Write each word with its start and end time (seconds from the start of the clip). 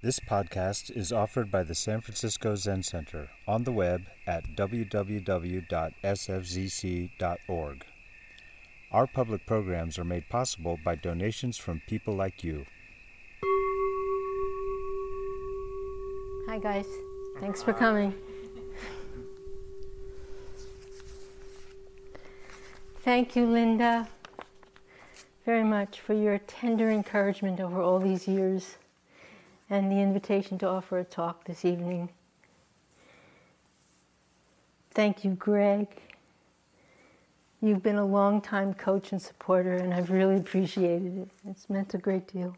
This 0.00 0.20
podcast 0.20 0.96
is 0.96 1.12
offered 1.12 1.50
by 1.50 1.64
the 1.64 1.74
San 1.74 2.00
Francisco 2.02 2.54
Zen 2.54 2.84
Center 2.84 3.30
on 3.48 3.64
the 3.64 3.72
web 3.72 4.02
at 4.28 4.44
www.sfzc.org. 4.56 5.06
Our 8.92 9.06
public 9.08 9.44
programs 9.44 9.98
are 9.98 10.04
made 10.04 10.28
possible 10.28 10.78
by 10.84 10.94
donations 10.94 11.56
from 11.56 11.82
people 11.88 12.14
like 12.14 12.44
you. 12.44 12.64
Hi, 16.46 16.60
guys. 16.60 16.86
Thanks 17.40 17.64
for 17.64 17.72
coming. 17.72 18.14
Thank 23.02 23.34
you, 23.34 23.46
Linda, 23.46 24.06
very 25.44 25.64
much 25.64 25.98
for 25.98 26.14
your 26.14 26.38
tender 26.38 26.88
encouragement 26.88 27.58
over 27.58 27.82
all 27.82 27.98
these 27.98 28.28
years 28.28 28.76
and 29.70 29.90
the 29.90 29.96
invitation 29.96 30.58
to 30.58 30.68
offer 30.68 30.98
a 30.98 31.04
talk 31.04 31.44
this 31.44 31.64
evening. 31.64 32.08
Thank 34.92 35.24
you, 35.24 35.32
Greg. 35.32 35.88
You've 37.60 37.82
been 37.82 37.98
a 37.98 38.04
long-time 38.04 38.74
coach 38.74 39.12
and 39.12 39.20
supporter, 39.20 39.74
and 39.74 39.92
I've 39.92 40.10
really 40.10 40.36
appreciated 40.36 41.18
it. 41.18 41.28
It's 41.48 41.68
meant 41.68 41.94
a 41.94 41.98
great 41.98 42.32
deal. 42.32 42.56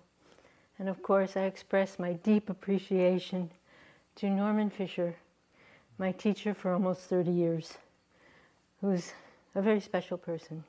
And 0.79 0.88
of 0.88 1.02
course, 1.02 1.37
I 1.37 1.43
express 1.43 1.99
my 1.99 2.15
deep 2.15 2.49
appreciation 2.49 3.51
to 4.16 4.29
Norman 4.29 4.71
Fischer, 4.71 5.16
my 5.99 6.13
teacher 6.13 6.55
for 6.55 6.73
almost 6.73 7.02
30 7.02 7.30
years, 7.30 7.74
who's 8.80 9.13
a 9.55 9.63
very 9.63 9.80
special 9.80 10.16
person. 10.16 10.65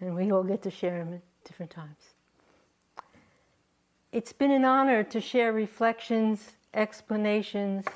And 0.00 0.14
we 0.14 0.32
all 0.32 0.42
get 0.42 0.62
to 0.62 0.70
share 0.70 0.96
him 0.96 1.14
at 1.14 1.20
different 1.44 1.70
times. 1.70 2.14
It's 4.12 4.34
been 4.34 4.50
an 4.50 4.66
honor 4.66 5.02
to 5.04 5.22
share 5.22 5.54
reflections, 5.54 6.52
explanations, 6.74 7.86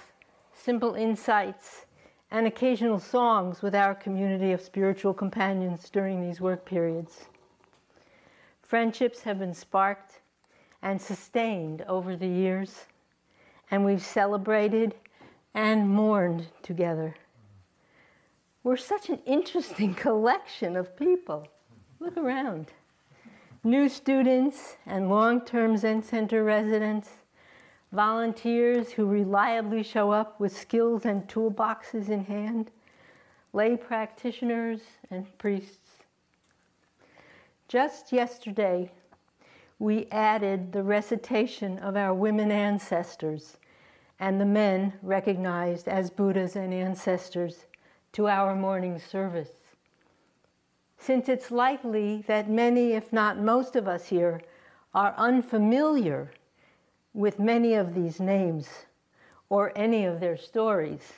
simple 0.54 0.94
insights, 0.94 1.84
and 2.30 2.46
occasional 2.46 2.98
songs 2.98 3.60
with 3.60 3.74
our 3.74 3.94
community 3.94 4.52
of 4.52 4.62
spiritual 4.62 5.12
companions 5.12 5.90
during 5.90 6.22
these 6.22 6.40
work 6.40 6.64
periods. 6.64 7.26
Friendships 8.62 9.20
have 9.24 9.38
been 9.38 9.52
sparked 9.52 10.22
and 10.80 11.02
sustained 11.02 11.82
over 11.82 12.16
the 12.16 12.26
years, 12.26 12.86
and 13.70 13.84
we've 13.84 14.02
celebrated 14.02 14.94
and 15.52 15.90
mourned 15.90 16.46
together. 16.62 17.14
We're 18.62 18.78
such 18.78 19.10
an 19.10 19.18
interesting 19.26 19.92
collection 20.06 20.76
of 20.76 20.96
people. 20.96 21.46
Look 22.00 22.16
around 22.16 22.72
new 23.66 23.88
students 23.88 24.76
and 24.86 25.10
long 25.10 25.40
term 25.40 25.76
Zen 25.76 26.00
Center 26.00 26.44
residents, 26.44 27.10
volunteers 27.90 28.92
who 28.92 29.06
reliably 29.06 29.82
show 29.82 30.12
up 30.12 30.38
with 30.38 30.56
skills 30.56 31.04
and 31.04 31.26
toolboxes 31.28 32.08
in 32.08 32.24
hand, 32.24 32.70
lay 33.52 33.76
practitioners 33.76 34.82
and 35.10 35.36
priests. 35.36 36.04
Just 37.66 38.12
yesterday, 38.12 38.92
we 39.80 40.06
added 40.12 40.70
the 40.70 40.84
recitation 40.84 41.76
of 41.80 41.96
our 41.96 42.14
women 42.14 42.52
ancestors 42.52 43.56
and 44.20 44.40
the 44.40 44.46
men 44.46 44.92
recognized 45.02 45.88
as 45.88 46.08
Buddhas 46.08 46.54
and 46.54 46.72
ancestors 46.72 47.66
to 48.12 48.28
our 48.28 48.54
morning 48.54 49.00
service 49.00 49.50
since 51.06 51.28
it's 51.28 51.52
likely 51.52 52.24
that 52.26 52.50
many, 52.50 52.94
if 52.94 53.12
not 53.12 53.38
most 53.38 53.76
of 53.76 53.86
us 53.86 54.06
here, 54.06 54.40
are 54.92 55.14
unfamiliar 55.16 56.32
with 57.14 57.38
many 57.38 57.74
of 57.74 57.94
these 57.94 58.18
names 58.18 58.68
or 59.48 59.72
any 59.76 60.04
of 60.04 60.18
their 60.18 60.36
stories. 60.36 61.12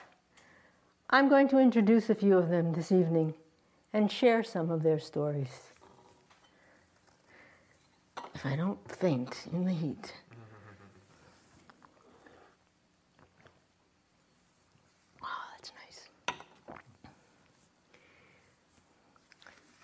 I'm 1.08 1.30
going 1.30 1.48
to 1.48 1.58
introduce 1.58 2.10
a 2.10 2.14
few 2.14 2.36
of 2.36 2.50
them 2.50 2.74
this 2.74 2.92
evening 2.92 3.32
and 3.94 4.12
share 4.12 4.44
some 4.44 4.70
of 4.70 4.82
their 4.82 4.98
stories. 4.98 5.72
If 8.34 8.44
I 8.44 8.56
don't 8.56 8.78
faint 8.92 9.46
in 9.54 9.64
the 9.64 9.72
heat. 9.72 10.12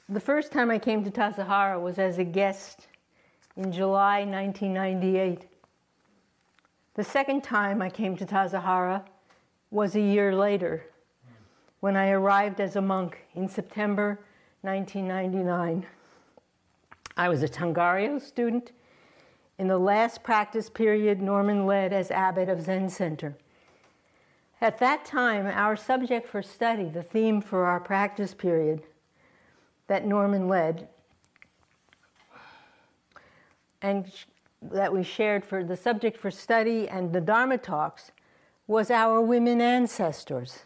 The 0.09 0.21
first 0.21 0.53
time 0.53 0.71
I 0.71 0.79
came 0.79 1.03
to 1.05 1.11
Tassajara 1.11 1.81
was 1.81 1.99
as 1.99 2.19
a 2.19 2.25
guest 2.25 2.89
in 3.57 3.73
July 3.73 4.25
1998. 4.27 5.47
The 6.93 7.05
second 7.05 7.43
time 7.43 7.81
I 7.81 7.89
came 7.89 8.15
to 8.19 8.27
Tassajara 8.27 9.03
was 9.71 9.97
a 9.97 10.01
year 10.03 10.37
later 10.37 10.85
when 11.81 11.97
I 11.97 12.11
arrived 12.11 12.61
as 12.61 12.77
a 12.77 12.83
monk 12.83 13.25
in 13.35 13.49
September 13.49 14.21
1999. 14.61 15.87
I 17.17 17.29
was 17.31 17.43
a 17.43 17.49
Tangaryo 17.49 18.21
student 18.21 18.73
in 19.57 19.69
the 19.69 19.79
last 19.79 20.23
practice 20.23 20.69
period 20.69 21.23
Norman 21.23 21.65
led 21.65 21.95
as 21.95 22.11
abbot 22.11 22.51
of 22.51 22.61
Zen 22.61 22.91
Center. 22.91 23.37
At 24.61 24.79
that 24.81 25.07
time, 25.07 25.47
our 25.47 25.77
subject 25.77 26.29
for 26.29 26.43
study, 26.43 26.91
the 26.91 27.03
theme 27.03 27.41
for 27.41 27.65
our 27.65 27.81
practice 27.81 28.35
period, 28.35 28.83
that 29.87 30.07
Norman 30.07 30.49
led 30.49 30.89
and 33.83 34.11
that 34.63 34.93
we 34.93 35.03
shared 35.03 35.45
for 35.45 35.63
the 35.63 35.77
subject 35.77 36.17
for 36.17 36.31
study 36.31 36.89
and 36.89 37.13
the 37.13 37.21
Dharma 37.21 37.59
talks 37.59 38.13
was 38.67 38.91
our 38.91 39.21
women 39.21 39.61
ancestors. 39.61 40.61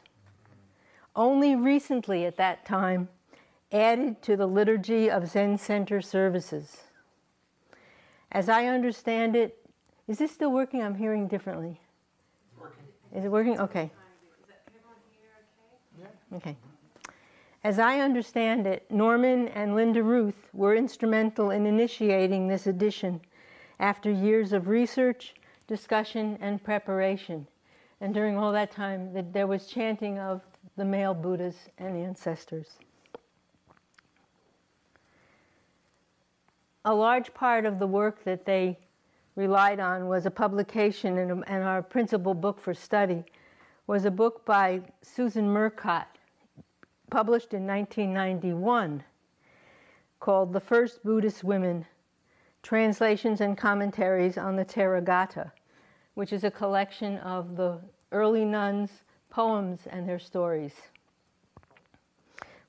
Only 1.17 1.57
recently 1.57 2.25
at 2.25 2.37
that 2.37 2.65
time 2.65 3.09
added 3.73 4.23
to 4.23 4.37
the 4.37 4.47
liturgy 4.47 5.11
of 5.11 5.28
Zen 5.28 5.59
Center 5.59 6.01
services. 6.01 6.84
As 8.31 8.49
I 8.49 8.67
understand 8.67 9.34
it, 9.34 9.59
is 10.07 10.19
this 10.19 10.31
still 10.31 10.53
working? 10.53 10.83
I'm 10.83 10.95
hearing 10.95 11.27
differently. 11.27 11.81
Working. 12.59 12.84
Is 13.15 13.25
it 13.25 13.31
working? 13.31 13.59
Okay. 13.59 13.84
Is 13.84 13.91
that 14.47 14.62
everyone 14.69 14.97
here 15.11 16.37
okay. 16.37 16.51
Okay. 16.51 16.68
As 17.65 17.81
I 17.81 17.99
understand 17.99 18.67
it, 18.69 18.89
Norman 18.89 19.49
and 19.49 19.75
Linda 19.75 20.03
Ruth 20.03 20.49
were 20.53 20.77
instrumental 20.77 21.51
in 21.51 21.67
initiating 21.67 22.47
this 22.47 22.69
edition 22.69 23.21
after 23.81 24.11
years 24.11 24.53
of 24.53 24.69
research, 24.69 25.35
discussion, 25.67 26.39
and 26.41 26.63
preparation. 26.63 27.49
And 28.01 28.15
during 28.15 28.37
all 28.37 28.53
that 28.53 28.71
time, 28.71 29.11
there 29.33 29.49
was 29.49 29.67
chanting 29.67 30.21
of 30.21 30.43
the 30.77 30.85
male 30.85 31.15
Buddhas 31.15 31.57
and 31.79 31.97
ancestors. 31.97 32.79
A 36.85 36.95
large 36.95 37.35
part 37.35 37.67
of 37.67 37.81
the 37.81 37.89
work 37.89 38.23
that 38.23 38.47
they 38.47 38.79
relied 39.35 39.81
on 39.81 40.07
was 40.07 40.27
a 40.27 40.31
publication, 40.31 41.19
and, 41.19 41.65
our 41.65 41.83
principal 41.83 42.35
book 42.35 42.61
for 42.61 42.73
study 42.73 43.25
was 43.89 44.05
a 44.05 44.11
book 44.13 44.45
by 44.45 44.81
Susan 45.03 45.49
Murcott 45.49 46.18
published 47.11 47.55
in 47.55 47.67
1991 47.67 49.05
called 50.21 50.53
The 50.53 50.61
First 50.61 51.05
Buddhist 51.05 51.45
Women 51.45 51.87
Translations 52.63 53.41
and 53.41 53.57
Commentaries 53.57 54.37
on 54.37 54.57
the 54.57 54.65
Therigatha, 54.65 55.53
which 56.15 56.33
is 56.33 56.45
a 56.45 56.51
collection 56.51 57.19
of 57.19 57.57
the 57.57 57.81
early 58.13 58.45
nuns' 58.45 59.03
poems 59.31 59.81
and 59.89 60.09
their 60.09 60.19
stories. 60.19 60.73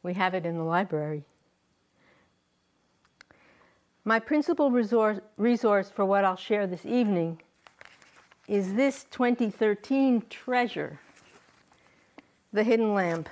We 0.04 0.14
have 0.14 0.34
it 0.34 0.46
in 0.46 0.58
the 0.58 0.64
library. 0.64 1.26
My 4.06 4.20
principal 4.20 4.72
resource, 4.72 5.20
resource 5.38 5.90
for 5.90 6.06
what 6.06 6.24
I'll 6.24 6.36
share 6.36 6.66
this 6.66 6.86
evening 6.86 7.42
is 8.48 8.74
this 8.74 9.06
2013 9.12 10.24
treasure, 10.30 11.00
The 12.53 12.64
Hidden 12.64 12.94
Lamp 12.94 13.30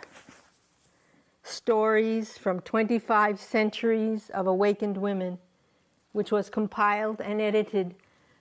Stories 1.47 2.37
from 2.37 2.59
25 2.59 3.39
Centuries 3.39 4.29
of 4.31 4.47
Awakened 4.47 4.97
Women, 4.97 5.37
which 6.11 6.29
was 6.29 6.49
compiled 6.49 7.21
and 7.21 7.39
edited 7.41 7.95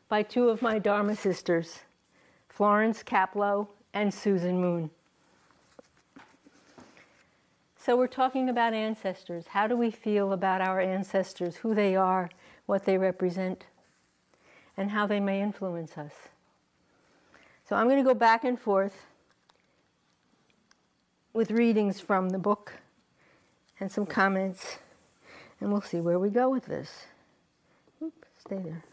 by 0.08 0.24
two 0.24 0.48
of 0.48 0.60
my 0.60 0.80
Dharma 0.80 1.14
sisters, 1.14 1.80
Florence 2.48 3.04
Caplow 3.04 3.68
and 3.94 4.12
Susan 4.12 4.60
Moon. 4.60 4.90
So, 7.78 7.96
we're 7.96 8.08
talking 8.08 8.48
about 8.48 8.74
ancestors. 8.74 9.46
How 9.46 9.68
do 9.68 9.76
we 9.76 9.92
feel 9.92 10.32
about 10.32 10.60
our 10.60 10.80
ancestors, 10.80 11.58
who 11.58 11.76
they 11.76 11.94
are, 11.94 12.28
what 12.66 12.86
they 12.86 12.98
represent, 12.98 13.66
and 14.76 14.90
how 14.90 15.06
they 15.06 15.20
may 15.20 15.40
influence 15.40 15.96
us? 15.96 16.12
So, 17.68 17.76
I'm 17.76 17.86
going 17.86 18.04
to 18.04 18.08
go 18.08 18.18
back 18.18 18.42
and 18.42 18.58
forth 18.58 19.06
with 21.32 21.52
readings 21.52 22.00
from 22.00 22.30
the 22.30 22.38
book 22.38 22.72
and 23.80 23.90
some 23.90 24.06
comments, 24.06 24.78
and 25.60 25.70
we'll 25.70 25.80
see 25.80 26.00
where 26.00 26.18
we 26.18 26.30
go 26.30 26.48
with 26.48 26.66
this. 26.66 27.06
Stay 28.38 28.58
there. 28.58 28.84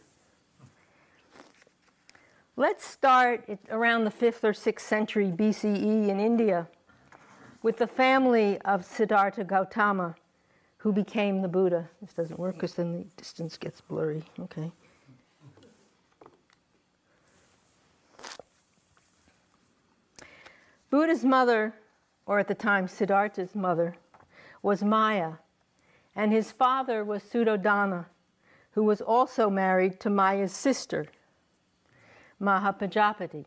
Let's 2.55 2.85
start 2.85 3.49
around 3.71 4.03
the 4.03 4.11
5th 4.11 4.43
or 4.43 4.53
6th 4.53 4.81
century 4.81 5.31
BCE 5.31 6.09
in 6.09 6.19
India 6.19 6.67
with 7.63 7.77
the 7.77 7.87
family 7.87 8.59
of 8.61 8.85
Siddhartha 8.85 9.43
Gautama, 9.43 10.15
who 10.77 10.91
became 10.91 11.41
the 11.41 11.47
Buddha. 11.47 11.89
This 12.01 12.13
doesn't 12.13 12.37
work 12.37 12.55
because 12.55 12.73
then 12.73 12.91
the 12.91 13.03
distance 13.15 13.57
gets 13.57 13.81
blurry. 13.81 14.23
Okay. 14.39 14.71
Buddha's 20.89 21.23
mother, 21.23 21.73
or 22.27 22.37
at 22.37 22.47
the 22.47 22.53
time 22.53 22.87
Siddhartha's 22.87 23.55
mother, 23.55 23.95
was 24.63 24.83
Maya, 24.83 25.33
and 26.15 26.31
his 26.31 26.51
father 26.51 27.03
was 27.03 27.21
Suddhodana, 27.21 28.05
who 28.71 28.83
was 28.83 29.01
also 29.01 29.49
married 29.51 29.99
to 29.99 30.09
Maya's 30.09 30.53
sister, 30.53 31.05
Mahapajapati. 32.41 33.45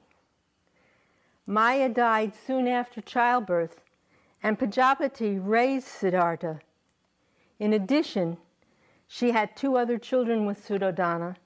Maya 1.47 1.89
died 1.89 2.33
soon 2.35 2.69
after 2.69 3.01
childbirth, 3.01 3.81
and 4.43 4.59
Pajapati 4.59 5.39
raised 5.39 5.89
Siddhartha. 5.89 6.61
In 7.59 7.73
addition, 7.73 8.37
she 9.09 9.33
had 9.33 9.57
two 9.57 9.77
other 9.77 9.99
children 9.99 10.47
with 10.47 10.65
Suddhodana 10.65 11.37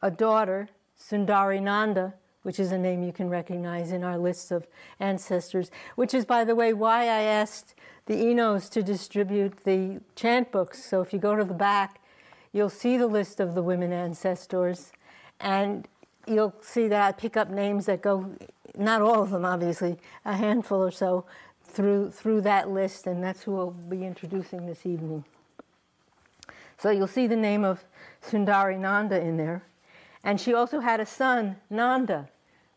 a 0.00 0.10
daughter, 0.12 0.68
Sundarinanda, 0.96 2.14
which 2.48 2.58
is 2.58 2.72
a 2.72 2.78
name 2.78 3.02
you 3.02 3.12
can 3.12 3.28
recognize 3.28 3.92
in 3.92 4.02
our 4.02 4.16
lists 4.16 4.50
of 4.50 4.66
ancestors, 5.00 5.70
which 5.96 6.14
is, 6.14 6.24
by 6.24 6.46
the 6.46 6.54
way, 6.54 6.72
why 6.72 7.02
I 7.02 7.20
asked 7.20 7.74
the 8.06 8.14
Inos 8.14 8.70
to 8.70 8.82
distribute 8.82 9.64
the 9.64 10.00
chant 10.16 10.50
books. 10.50 10.82
So 10.82 11.02
if 11.02 11.12
you 11.12 11.18
go 11.18 11.36
to 11.36 11.44
the 11.44 11.52
back, 11.52 12.00
you'll 12.54 12.70
see 12.70 12.96
the 12.96 13.06
list 13.06 13.38
of 13.38 13.54
the 13.54 13.62
women 13.62 13.92
ancestors, 13.92 14.92
and 15.40 15.86
you'll 16.26 16.54
see 16.62 16.88
that 16.88 17.02
I 17.02 17.12
pick 17.12 17.36
up 17.36 17.50
names 17.50 17.84
that 17.84 18.00
go, 18.00 18.34
not 18.78 19.02
all 19.02 19.22
of 19.22 19.28
them, 19.28 19.44
obviously, 19.44 19.98
a 20.24 20.34
handful 20.34 20.82
or 20.82 20.90
so 20.90 21.26
through, 21.62 22.12
through 22.12 22.40
that 22.40 22.70
list, 22.70 23.06
and 23.06 23.22
that's 23.22 23.42
who 23.42 23.58
I'll 23.58 23.72
be 23.72 24.06
introducing 24.06 24.64
this 24.64 24.86
evening. 24.86 25.22
So 26.78 26.88
you'll 26.88 27.08
see 27.08 27.26
the 27.26 27.36
name 27.36 27.62
of 27.62 27.84
Sundari 28.26 28.78
Nanda 28.78 29.20
in 29.20 29.36
there. 29.36 29.64
And 30.24 30.40
she 30.40 30.54
also 30.54 30.80
had 30.80 30.98
a 30.98 31.04
son, 31.04 31.56
Nanda, 31.68 32.30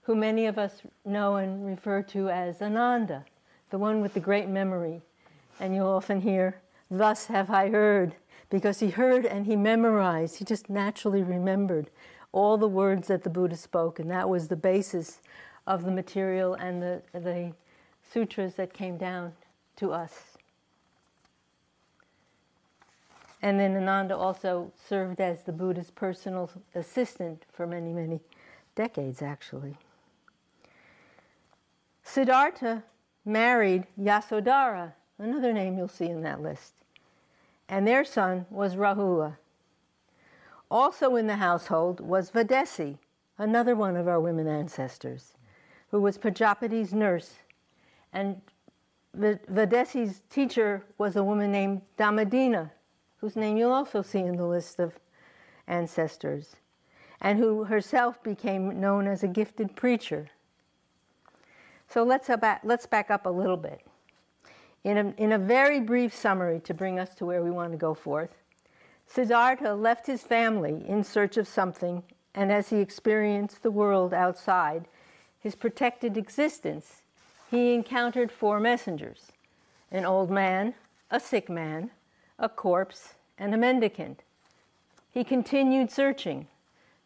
who 0.03 0.15
many 0.15 0.45
of 0.45 0.57
us 0.57 0.81
know 1.05 1.35
and 1.35 1.65
refer 1.65 2.01
to 2.01 2.29
as 2.29 2.61
Ananda, 2.61 3.25
the 3.69 3.77
one 3.77 4.01
with 4.01 4.13
the 4.13 4.19
great 4.19 4.47
memory. 4.47 5.01
And 5.59 5.75
you'll 5.75 5.87
often 5.87 6.21
hear, 6.21 6.61
Thus 6.89 7.27
have 7.27 7.49
I 7.49 7.69
heard, 7.69 8.15
because 8.49 8.79
he 8.79 8.89
heard 8.89 9.25
and 9.25 9.45
he 9.45 9.55
memorized. 9.55 10.37
He 10.37 10.45
just 10.45 10.69
naturally 10.69 11.23
remembered 11.23 11.89
all 12.31 12.57
the 12.57 12.67
words 12.67 13.07
that 13.07 13.23
the 13.23 13.29
Buddha 13.29 13.55
spoke, 13.55 13.99
and 13.99 14.09
that 14.11 14.29
was 14.29 14.47
the 14.47 14.55
basis 14.55 15.19
of 15.67 15.85
the 15.85 15.91
material 15.91 16.53
and 16.55 16.81
the, 16.81 17.01
the 17.13 17.53
sutras 18.11 18.55
that 18.55 18.73
came 18.73 18.97
down 18.97 19.33
to 19.77 19.91
us. 19.91 20.37
And 23.41 23.59
then 23.59 23.75
Ananda 23.75 24.15
also 24.15 24.71
served 24.87 25.19
as 25.19 25.43
the 25.43 25.51
Buddha's 25.51 25.89
personal 25.89 26.51
assistant 26.75 27.45
for 27.51 27.65
many, 27.65 27.91
many 27.91 28.19
decades, 28.75 29.21
actually. 29.21 29.77
Siddhartha 32.03 32.83
married 33.23 33.87
Yasodhara, 33.99 34.93
another 35.17 35.53
name 35.53 35.77
you'll 35.77 35.87
see 35.87 36.07
in 36.07 36.23
that 36.23 36.41
list, 36.41 36.73
and 37.69 37.87
their 37.87 38.03
son 38.03 38.45
was 38.49 38.75
Rahula. 38.75 39.37
Also 40.69 41.15
in 41.15 41.27
the 41.27 41.35
household 41.35 41.99
was 41.99 42.31
Vadesi, 42.31 42.97
another 43.37 43.75
one 43.75 43.95
of 43.95 44.07
our 44.07 44.19
women 44.19 44.47
ancestors, 44.47 45.33
who 45.89 46.01
was 46.01 46.17
Prajapati's 46.17 46.93
nurse. 46.93 47.35
And 48.13 48.41
Vadesi's 49.15 50.21
teacher 50.29 50.85
was 50.97 51.15
a 51.15 51.23
woman 51.23 51.51
named 51.51 51.81
Dhammadinna, 51.97 52.71
whose 53.17 53.35
name 53.35 53.57
you'll 53.57 53.71
also 53.71 54.01
see 54.01 54.19
in 54.19 54.37
the 54.37 54.47
list 54.47 54.79
of 54.79 54.99
ancestors, 55.67 56.55
and 57.21 57.37
who 57.37 57.65
herself 57.65 58.21
became 58.23 58.79
known 58.79 59.07
as 59.07 59.23
a 59.23 59.27
gifted 59.27 59.75
preacher. 59.75 60.29
So 61.91 62.03
let's, 62.03 62.27
back, 62.27 62.61
let's 62.63 62.85
back 62.85 63.11
up 63.11 63.25
a 63.25 63.29
little 63.29 63.57
bit. 63.57 63.81
In 64.83 64.97
a, 64.97 65.13
in 65.17 65.33
a 65.33 65.37
very 65.37 65.81
brief 65.81 66.15
summary 66.15 66.61
to 66.61 66.73
bring 66.73 66.97
us 66.97 67.13
to 67.15 67.25
where 67.25 67.43
we 67.43 67.51
want 67.51 67.71
to 67.71 67.77
go 67.77 67.93
forth, 67.93 68.29
Siddhartha 69.07 69.73
left 69.73 70.07
his 70.07 70.21
family 70.21 70.85
in 70.87 71.03
search 71.03 71.35
of 71.35 71.47
something, 71.47 72.03
and 72.33 72.49
as 72.49 72.69
he 72.69 72.77
experienced 72.77 73.61
the 73.61 73.71
world 73.71 74.13
outside, 74.13 74.85
his 75.37 75.53
protected 75.53 76.15
existence, 76.15 77.01
he 77.49 77.73
encountered 77.73 78.31
four 78.31 78.59
messengers 78.59 79.33
an 79.91 80.05
old 80.05 80.31
man, 80.31 80.73
a 81.09 81.19
sick 81.19 81.49
man, 81.49 81.91
a 82.39 82.47
corpse, 82.47 83.15
and 83.37 83.53
a 83.53 83.57
mendicant. 83.57 84.23
He 85.11 85.25
continued 85.25 85.91
searching, 85.91 86.47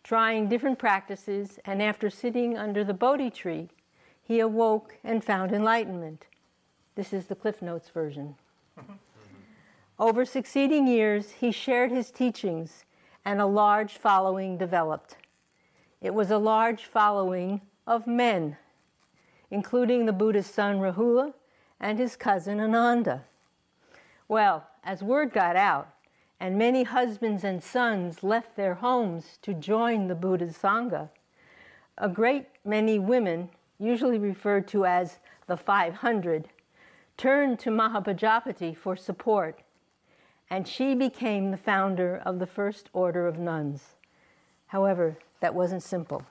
trying 0.03 0.47
different 0.47 0.77
practices, 0.77 1.57
and 1.65 1.81
after 1.81 2.11
sitting 2.11 2.55
under 2.55 2.83
the 2.83 2.93
Bodhi 2.93 3.31
tree, 3.31 3.69
he 4.25 4.39
awoke 4.39 4.97
and 5.03 5.23
found 5.23 5.51
enlightenment. 5.51 6.25
This 6.95 7.13
is 7.13 7.27
the 7.27 7.35
Cliff 7.35 7.61
Notes 7.61 7.89
version. 7.89 8.35
Mm-hmm. 8.77 8.93
Over 9.99 10.25
succeeding 10.25 10.87
years, 10.87 11.31
he 11.31 11.51
shared 11.51 11.91
his 11.91 12.11
teachings, 12.11 12.83
and 13.23 13.39
a 13.39 13.45
large 13.45 13.93
following 13.93 14.57
developed. 14.57 15.15
It 16.01 16.13
was 16.13 16.31
a 16.31 16.37
large 16.37 16.85
following 16.85 17.61
of 17.87 18.07
men, 18.07 18.57
including 19.51 20.05
the 20.05 20.13
Buddha's 20.13 20.47
son 20.47 20.79
Rahula 20.79 21.33
and 21.79 21.99
his 21.99 22.15
cousin 22.15 22.59
Ananda. 22.59 23.23
Well, 24.27 24.67
as 24.83 25.03
word 25.03 25.31
got 25.31 25.55
out, 25.55 25.89
and 26.39 26.57
many 26.57 26.83
husbands 26.83 27.43
and 27.43 27.63
sons 27.63 28.23
left 28.23 28.55
their 28.55 28.75
homes 28.75 29.37
to 29.43 29.53
join 29.53 30.07
the 30.07 30.15
Buddha's 30.15 30.57
Sangha, 30.57 31.09
a 31.97 32.09
great 32.09 32.47
many 32.65 32.99
women, 32.99 33.49
usually 33.79 34.17
referred 34.17 34.67
to 34.69 34.85
as 34.85 35.19
the 35.47 35.57
500, 35.57 36.49
turned 37.17 37.59
to 37.59 37.69
Mahapajapati 37.69 38.75
for 38.75 38.95
support, 38.95 39.61
and 40.49 40.67
she 40.67 40.95
became 40.95 41.51
the 41.51 41.57
founder 41.57 42.21
of 42.25 42.39
the 42.39 42.45
first 42.45 42.89
order 42.93 43.27
of 43.27 43.39
nuns. 43.39 43.95
However, 44.67 45.17
that 45.39 45.55
wasn't 45.55 45.83
simple. 45.83 46.23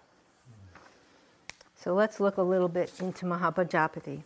So 1.74 1.94
let's 1.94 2.20
look 2.20 2.36
a 2.36 2.42
little 2.42 2.68
bit 2.68 2.92
into 3.00 3.26
Mahapajapati. 3.26 4.22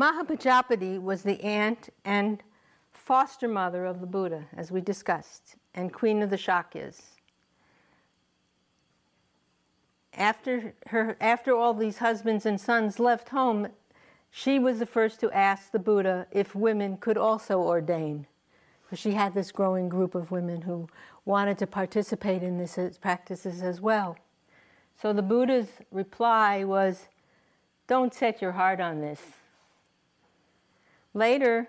Mahapajapati 0.00 0.98
was 0.98 1.22
the 1.22 1.38
aunt 1.42 1.90
and 2.06 2.42
foster 2.90 3.46
mother 3.46 3.84
of 3.84 4.00
the 4.00 4.06
Buddha, 4.06 4.46
as 4.56 4.72
we 4.72 4.80
discussed, 4.80 5.56
and 5.74 5.92
queen 5.92 6.22
of 6.22 6.30
the 6.30 6.38
Shakyas. 6.38 7.02
After, 10.14 10.72
her, 10.86 11.18
after 11.20 11.54
all 11.54 11.74
these 11.74 11.98
husbands 11.98 12.46
and 12.46 12.58
sons 12.58 12.98
left 12.98 13.28
home, 13.28 13.68
she 14.30 14.58
was 14.58 14.78
the 14.78 14.86
first 14.86 15.20
to 15.20 15.30
ask 15.32 15.70
the 15.70 15.78
Buddha 15.78 16.26
if 16.30 16.54
women 16.54 16.96
could 16.96 17.18
also 17.18 17.60
ordain. 17.60 18.26
Because 18.82 18.98
she 18.98 19.12
had 19.12 19.34
this 19.34 19.52
growing 19.52 19.90
group 19.90 20.14
of 20.14 20.30
women 20.30 20.62
who 20.62 20.88
wanted 21.26 21.58
to 21.58 21.66
participate 21.66 22.42
in 22.42 22.58
these 22.58 22.78
uh, 22.78 22.88
practices 23.02 23.60
as 23.60 23.82
well. 23.82 24.16
So 24.96 25.12
the 25.12 25.22
Buddha's 25.22 25.68
reply 25.90 26.64
was, 26.64 27.08
Don't 27.86 28.14
set 28.14 28.40
your 28.40 28.52
heart 28.52 28.80
on 28.80 29.02
this. 29.02 29.20
Later, 31.14 31.68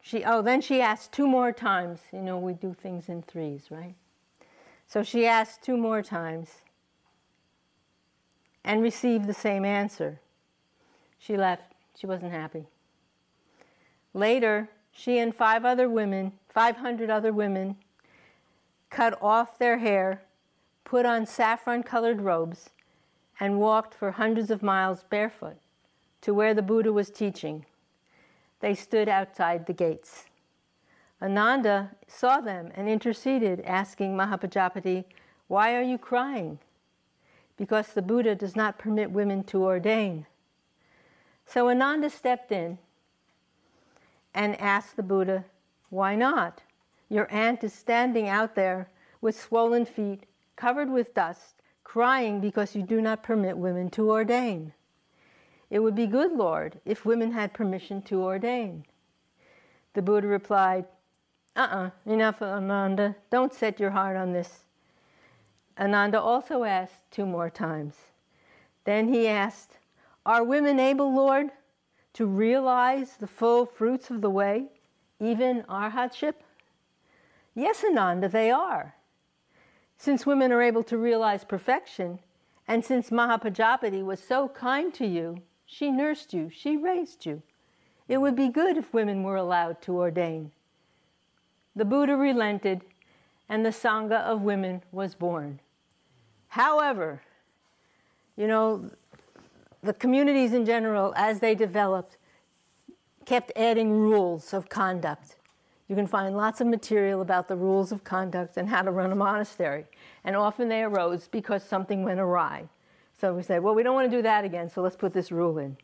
she, 0.00 0.24
oh, 0.24 0.42
then 0.42 0.60
she 0.60 0.80
asked 0.80 1.12
two 1.12 1.26
more 1.26 1.52
times. 1.52 2.00
You 2.12 2.20
know, 2.20 2.38
we 2.38 2.54
do 2.54 2.74
things 2.74 3.08
in 3.08 3.22
threes, 3.22 3.68
right? 3.70 3.94
So 4.86 5.02
she 5.02 5.26
asked 5.26 5.62
two 5.62 5.76
more 5.76 6.02
times 6.02 6.48
and 8.64 8.82
received 8.82 9.26
the 9.26 9.34
same 9.34 9.64
answer. 9.64 10.20
She 11.18 11.36
left. 11.36 11.72
She 11.96 12.06
wasn't 12.06 12.32
happy. 12.32 12.66
Later, 14.12 14.68
she 14.92 15.18
and 15.18 15.34
five 15.34 15.64
other 15.64 15.88
women, 15.88 16.32
500 16.48 17.08
other 17.08 17.32
women, 17.32 17.76
cut 18.90 19.16
off 19.22 19.58
their 19.58 19.78
hair, 19.78 20.22
put 20.84 21.06
on 21.06 21.24
saffron 21.24 21.82
colored 21.82 22.20
robes, 22.20 22.70
and 23.40 23.58
walked 23.58 23.94
for 23.94 24.10
hundreds 24.12 24.50
of 24.50 24.62
miles 24.62 25.04
barefoot 25.08 25.56
to 26.20 26.34
where 26.34 26.54
the 26.54 26.62
Buddha 26.62 26.92
was 26.92 27.08
teaching 27.08 27.64
they 28.62 28.74
stood 28.74 29.08
outside 29.08 29.66
the 29.66 29.72
gates. 29.72 30.24
Ananda 31.20 31.90
saw 32.06 32.40
them 32.40 32.70
and 32.74 32.88
interceded, 32.88 33.60
asking 33.60 34.16
Mahapajapati, 34.16 35.04
Why 35.48 35.74
are 35.74 35.82
you 35.82 35.98
crying? 35.98 36.58
Because 37.56 37.88
the 37.88 38.02
Buddha 38.02 38.34
does 38.34 38.56
not 38.56 38.78
permit 38.78 39.10
women 39.10 39.44
to 39.44 39.62
ordain. 39.62 40.26
So 41.44 41.68
Ananda 41.68 42.08
stepped 42.08 42.50
in 42.50 42.78
and 44.32 44.58
asked 44.60 44.96
the 44.96 45.02
Buddha, 45.02 45.44
Why 45.90 46.14
not? 46.14 46.62
Your 47.08 47.30
aunt 47.30 47.62
is 47.62 47.72
standing 47.72 48.28
out 48.28 48.54
there 48.54 48.88
with 49.20 49.38
swollen 49.38 49.84
feet, 49.84 50.24
covered 50.56 50.88
with 50.88 51.14
dust, 51.14 51.56
crying 51.82 52.40
because 52.40 52.74
you 52.74 52.82
do 52.82 53.00
not 53.00 53.22
permit 53.22 53.58
women 53.58 53.90
to 53.90 54.10
ordain. 54.10 54.72
It 55.72 55.78
would 55.78 55.94
be 55.94 56.06
good, 56.06 56.32
Lord, 56.32 56.80
if 56.84 57.06
women 57.06 57.32
had 57.32 57.54
permission 57.54 58.02
to 58.02 58.22
ordain. 58.22 58.84
The 59.94 60.02
Buddha 60.02 60.26
replied, 60.26 60.84
Uh 61.56 61.60
uh-uh, 61.60 61.86
uh 61.86 62.12
enough, 62.12 62.42
Ananda. 62.42 63.16
Don't 63.30 63.54
set 63.54 63.80
your 63.80 63.92
heart 63.92 64.18
on 64.18 64.34
this. 64.34 64.66
Ananda 65.78 66.20
also 66.20 66.64
asked 66.64 67.10
two 67.10 67.24
more 67.24 67.48
times. 67.48 67.94
Then 68.84 69.08
he 69.08 69.26
asked, 69.26 69.78
Are 70.26 70.44
women 70.44 70.78
able, 70.78 71.10
Lord, 71.10 71.52
to 72.12 72.26
realize 72.26 73.16
the 73.16 73.26
full 73.26 73.64
fruits 73.64 74.10
of 74.10 74.20
the 74.20 74.28
way, 74.28 74.66
even 75.20 75.62
arhatship? 75.70 76.34
Yes, 77.54 77.82
Ananda, 77.82 78.28
they 78.28 78.50
are. 78.50 78.94
Since 79.96 80.26
women 80.26 80.52
are 80.52 80.60
able 80.60 80.82
to 80.82 80.98
realize 80.98 81.44
perfection, 81.44 82.18
and 82.68 82.84
since 82.84 83.08
Mahapajapati 83.08 84.04
was 84.04 84.22
so 84.22 84.48
kind 84.48 84.92
to 84.92 85.06
you, 85.06 85.40
she 85.72 85.90
nursed 85.90 86.34
you, 86.34 86.50
she 86.54 86.76
raised 86.76 87.24
you. 87.24 87.42
It 88.06 88.18
would 88.18 88.36
be 88.36 88.48
good 88.48 88.76
if 88.76 88.92
women 88.92 89.22
were 89.22 89.36
allowed 89.36 89.80
to 89.82 89.96
ordain. 89.96 90.52
The 91.74 91.86
Buddha 91.86 92.14
relented, 92.14 92.82
and 93.48 93.64
the 93.64 93.70
Sangha 93.70 94.20
of 94.20 94.42
women 94.42 94.82
was 94.92 95.14
born. 95.14 95.60
However, 96.48 97.22
you 98.36 98.46
know, 98.46 98.90
the 99.82 99.94
communities 99.94 100.52
in 100.52 100.66
general, 100.66 101.14
as 101.16 101.40
they 101.40 101.54
developed, 101.54 102.18
kept 103.24 103.50
adding 103.56 103.92
rules 103.92 104.52
of 104.52 104.68
conduct. 104.68 105.36
You 105.88 105.96
can 105.96 106.06
find 106.06 106.36
lots 106.36 106.60
of 106.60 106.66
material 106.66 107.22
about 107.22 107.48
the 107.48 107.56
rules 107.56 107.92
of 107.92 108.04
conduct 108.04 108.58
and 108.58 108.68
how 108.68 108.82
to 108.82 108.90
run 108.90 109.10
a 109.10 109.16
monastery. 109.16 109.86
And 110.22 110.36
often 110.36 110.68
they 110.68 110.82
arose 110.82 111.28
because 111.28 111.62
something 111.62 112.02
went 112.04 112.20
awry. 112.20 112.68
So 113.22 113.32
we 113.32 113.44
said, 113.44 113.62
well, 113.62 113.72
we 113.72 113.84
don't 113.84 113.94
want 113.94 114.10
to 114.10 114.16
do 114.16 114.22
that 114.22 114.44
again, 114.44 114.68
so 114.68 114.82
let's 114.82 114.96
put 114.96 115.12
this 115.12 115.30
rule 115.30 115.56
in. 115.58 115.76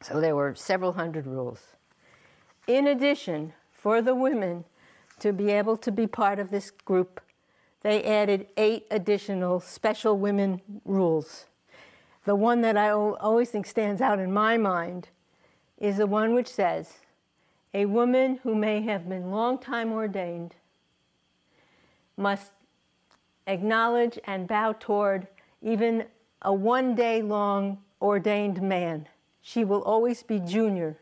So 0.00 0.20
there 0.20 0.36
were 0.36 0.54
several 0.54 0.92
hundred 0.92 1.26
rules. 1.26 1.60
In 2.68 2.86
addition, 2.86 3.52
for 3.72 4.00
the 4.00 4.14
women 4.14 4.64
to 5.18 5.32
be 5.32 5.50
able 5.50 5.76
to 5.78 5.90
be 5.90 6.06
part 6.06 6.38
of 6.38 6.52
this 6.52 6.70
group, 6.70 7.20
they 7.82 8.00
added 8.04 8.46
eight 8.56 8.86
additional 8.92 9.58
special 9.58 10.16
women 10.18 10.62
rules. 10.84 11.46
The 12.26 12.36
one 12.36 12.60
that 12.60 12.76
I 12.76 12.90
always 12.90 13.50
think 13.50 13.66
stands 13.66 14.00
out 14.00 14.20
in 14.20 14.32
my 14.32 14.56
mind 14.56 15.08
is 15.78 15.96
the 15.96 16.06
one 16.06 16.32
which 16.32 16.46
says 16.46 16.98
a 17.74 17.86
woman 17.86 18.38
who 18.44 18.54
may 18.54 18.82
have 18.82 19.08
been 19.08 19.32
long 19.32 19.58
time 19.58 19.92
ordained 19.92 20.54
must 22.16 22.52
acknowledge 23.48 24.16
and 24.28 24.46
bow 24.46 24.76
toward 24.78 25.26
even 25.60 26.04
a 26.46 26.54
one 26.54 26.94
day 26.94 27.20
long 27.20 27.78
ordained 28.00 28.62
man. 28.62 29.08
She 29.42 29.64
will 29.64 29.82
always 29.82 30.22
be 30.22 30.38
junior 30.38 30.96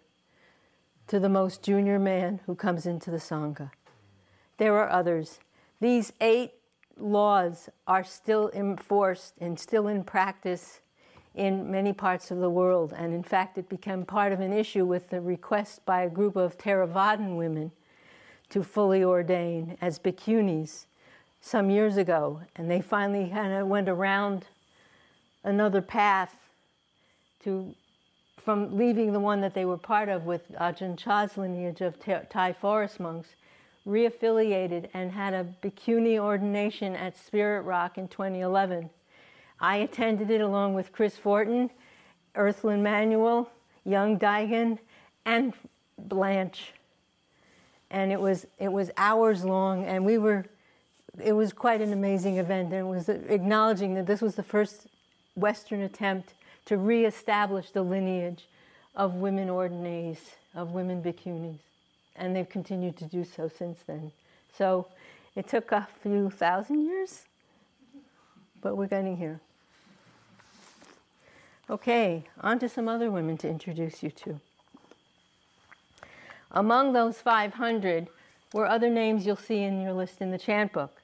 to 1.07 1.21
the 1.21 1.29
most 1.29 1.63
junior 1.63 1.99
man 1.99 2.41
who 2.47 2.55
comes 2.55 2.87
into 2.87 3.11
the 3.11 3.19
Sangha. 3.19 3.71
There 4.57 4.75
are 4.79 4.89
others. 4.89 5.41
These 5.81 6.15
eight 6.23 6.53
laws 6.97 7.69
are 7.87 8.05
still 8.05 8.51
enforced 8.55 9.35
and 9.39 9.61
still 9.61 9.87
in 9.87 10.03
practice 10.03 10.81
in 11.35 11.71
many 11.71 11.93
parts 11.93 12.31
of 12.31 12.39
the 12.39 12.49
world. 12.49 12.95
And 12.97 13.13
in 13.13 13.23
fact, 13.23 13.59
it 13.59 13.69
became 13.69 14.07
part 14.07 14.33
of 14.33 14.41
an 14.41 14.53
issue 14.53 14.87
with 14.87 15.11
the 15.11 15.21
request 15.21 15.85
by 15.85 16.03
a 16.03 16.09
group 16.09 16.37
of 16.37 16.57
Theravadan 16.57 17.37
women 17.37 17.71
to 18.49 18.63
fully 18.63 19.05
ordain 19.05 19.77
as 19.83 19.99
bhikkhunis 19.99 20.87
some 21.43 21.69
years 21.69 21.99
ago. 21.99 22.41
And 22.57 22.71
they 22.71 22.81
finally 22.81 23.29
kind 23.29 23.53
of 23.53 23.67
went 23.67 23.91
around 23.91 24.47
another 25.45 25.81
path 25.81 26.35
to 27.45 27.75
from 28.43 28.77
leaving 28.77 29.13
the 29.13 29.21
one 29.21 29.41
that 29.41 29.55
they 29.55 29.65
were 29.65 29.79
part 29.79 30.11
of 30.11 30.25
with 30.25 30.53
Ajahn 30.53 30.99
Chah's 30.99 31.39
lineage 31.39 31.81
of 31.81 31.97
Thai 32.29 32.53
forest 32.53 33.01
monks, 33.01 33.31
reaffiliated 33.87 34.89
and 34.93 35.13
had 35.13 35.33
a 35.33 35.47
bhikkhuni 35.63 36.19
ordination 36.19 36.95
at 36.95 37.17
Spirit 37.17 37.63
Rock 37.63 37.97
in 37.97 38.07
2011 38.09 38.91
I 39.61 39.77
attended 39.77 40.31
it 40.31 40.41
along 40.41 40.75
with 40.75 40.93
Chris 40.93 41.17
Fortin, 41.17 41.71
Earthlyn 42.35 42.83
Manuel, 42.83 43.51
Young 43.85 44.19
Daigen, 44.19 44.79
and 45.25 45.55
Blanche. 45.99 46.73
And 47.91 48.13
it 48.13 48.21
was 48.21 48.47
it 48.59 48.73
was 48.73 48.91
hours 48.97 49.45
long, 49.45 49.85
and 49.85 50.05
we 50.05 50.19
were. 50.19 50.47
It 51.23 51.33
was 51.33 51.53
quite 51.53 51.81
an 51.81 51.93
amazing 51.93 52.39
event, 52.39 52.73
and 52.73 52.81
it 52.81 52.91
was 52.91 53.09
acknowledging 53.09 53.95
that 53.95 54.07
this 54.07 54.21
was 54.21 54.35
the 54.35 54.43
first 54.43 54.89
Western 55.37 55.81
attempt 55.81 56.35
to 56.67 56.77
reestablish 56.77 57.71
the 57.71 57.83
lineage 57.83 58.47
of 58.95 59.15
women 59.15 59.51
ordinaries, 59.51 60.31
of 60.55 60.73
women 60.73 61.03
bhikkhunis, 61.03 61.59
and 62.17 62.35
they've 62.35 62.49
continued 62.49 62.97
to 62.97 63.05
do 63.05 63.25
so 63.25 63.49
since 63.49 63.81
then. 63.87 64.13
So 64.57 64.87
it 65.35 65.49
took 65.49 65.73
a 65.73 65.89
few 66.03 66.31
thousand 66.31 66.87
years, 66.87 67.23
but 68.61 68.77
we're 68.77 68.87
getting 68.87 69.17
here. 69.17 69.41
Okay, 71.69 72.25
on 72.41 72.59
to 72.59 72.69
some 72.69 72.89
other 72.89 73.11
women 73.11 73.37
to 73.39 73.49
introduce 73.49 74.03
you 74.03 74.11
to. 74.11 74.41
Among 76.53 76.93
those 76.93 77.19
500 77.19 78.09
were 78.53 78.67
other 78.67 78.89
names 78.89 79.27
you'll 79.27 79.37
see 79.37 79.63
in 79.63 79.81
your 79.81 79.93
list 79.93 80.21
in 80.21 80.31
the 80.31 80.39
chant 80.39 80.73
book 80.73 81.03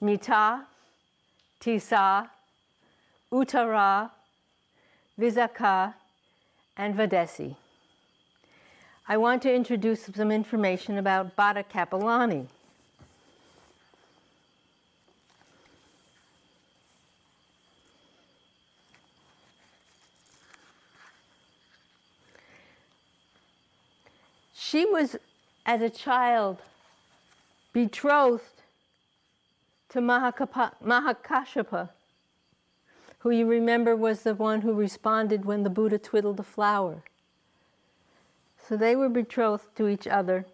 Mita, 0.00 0.62
Tisa, 1.60 2.28
Uttara, 3.32 4.10
Visakha, 5.18 5.94
and 6.76 6.94
Vadesi. 6.94 7.56
I 9.08 9.16
want 9.16 9.42
to 9.42 9.52
introduce 9.52 10.04
some 10.04 10.30
information 10.30 10.98
about 10.98 11.34
Bhatta 11.34 11.64
Kapilani. 11.64 12.46
She 24.54 24.84
was, 24.86 25.16
as 25.66 25.82
a 25.82 25.90
child, 25.90 26.58
betrothed 27.72 28.62
to 29.90 30.00
Mahakashapa, 30.00 31.90
who 33.22 33.30
you 33.30 33.46
remember 33.46 33.94
was 33.94 34.22
the 34.22 34.34
one 34.34 34.62
who 34.62 34.74
responded 34.74 35.44
when 35.44 35.62
the 35.62 35.70
Buddha 35.70 35.96
twiddled 35.96 36.40
a 36.40 36.42
flower. 36.42 37.04
So 38.58 38.76
they 38.76 38.96
were 38.96 39.08
betrothed 39.08 39.76
to 39.76 39.86
each 39.86 40.08
other. 40.08 40.44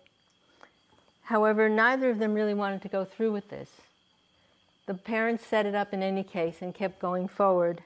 However, 1.25 1.71
neither 1.71 2.11
of 2.11 2.19
them 2.19 2.35
really 2.35 2.53
wanted 2.53 2.83
to 2.83 2.89
go 2.89 3.07
through 3.07 3.33
with 3.33 3.49
this. 3.49 3.71
The 4.85 4.93
parents 4.93 5.47
set 5.47 5.65
it 5.65 5.75
up 5.75 5.95
in 5.95 6.03
any 6.03 6.23
case 6.23 6.57
and 6.61 6.75
kept 6.75 7.01
going 7.01 7.27
forward. 7.27 7.83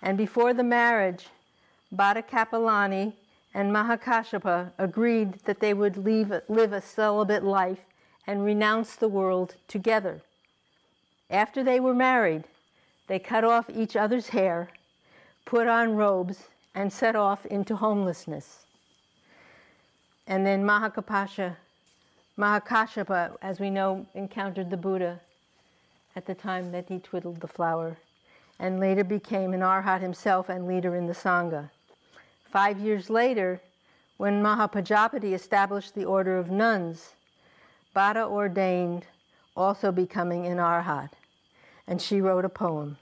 And 0.00 0.16
before 0.16 0.54
the 0.54 0.62
marriage, 0.62 1.26
Bhatta 1.92 2.22
Kapilani 2.22 3.14
and 3.52 3.72
Mahakashapa 3.72 4.70
agreed 4.78 5.40
that 5.46 5.58
they 5.58 5.74
would 5.74 5.96
leave, 5.96 6.32
live 6.48 6.72
a 6.72 6.80
celibate 6.80 7.42
life 7.42 7.86
and 8.24 8.44
renounce 8.44 8.94
the 8.94 9.08
world 9.08 9.56
together. 9.66 10.20
After 11.28 11.64
they 11.64 11.80
were 11.80 11.94
married, 11.94 12.44
they 13.06 13.18
cut 13.18 13.44
off 13.44 13.70
each 13.70 13.96
other's 13.96 14.28
hair, 14.28 14.70
put 15.44 15.66
on 15.66 15.94
robes, 15.96 16.44
and 16.74 16.92
set 16.92 17.16
off 17.16 17.46
into 17.46 17.76
homelessness. 17.76 18.64
And 20.26 20.44
then 20.44 20.64
Mahakapasha, 20.64 21.56
Mahakashapa, 22.36 23.36
as 23.40 23.60
we 23.60 23.70
know, 23.70 24.06
encountered 24.14 24.70
the 24.70 24.76
Buddha 24.76 25.20
at 26.16 26.26
the 26.26 26.34
time 26.34 26.72
that 26.72 26.88
he 26.88 26.98
twiddled 26.98 27.40
the 27.40 27.46
flower, 27.48 27.96
and 28.58 28.80
later 28.80 29.04
became 29.04 29.54
an 29.54 29.60
arhat 29.60 30.00
himself 30.00 30.48
and 30.48 30.66
leader 30.66 30.96
in 30.96 31.06
the 31.06 31.12
Sangha. 31.12 31.70
Five 32.44 32.78
years 32.80 33.08
later, 33.08 33.60
when 34.16 34.42
Mahapajapati 34.42 35.34
established 35.34 35.94
the 35.94 36.04
order 36.04 36.38
of 36.38 36.50
nuns, 36.50 37.12
Bada 37.94 38.28
ordained, 38.28 39.06
also 39.56 39.92
becoming 39.92 40.46
an 40.46 40.58
arhat, 40.58 41.10
and 41.86 42.00
she 42.00 42.20
wrote 42.20 42.44
a 42.44 42.48
poem. 42.48 42.98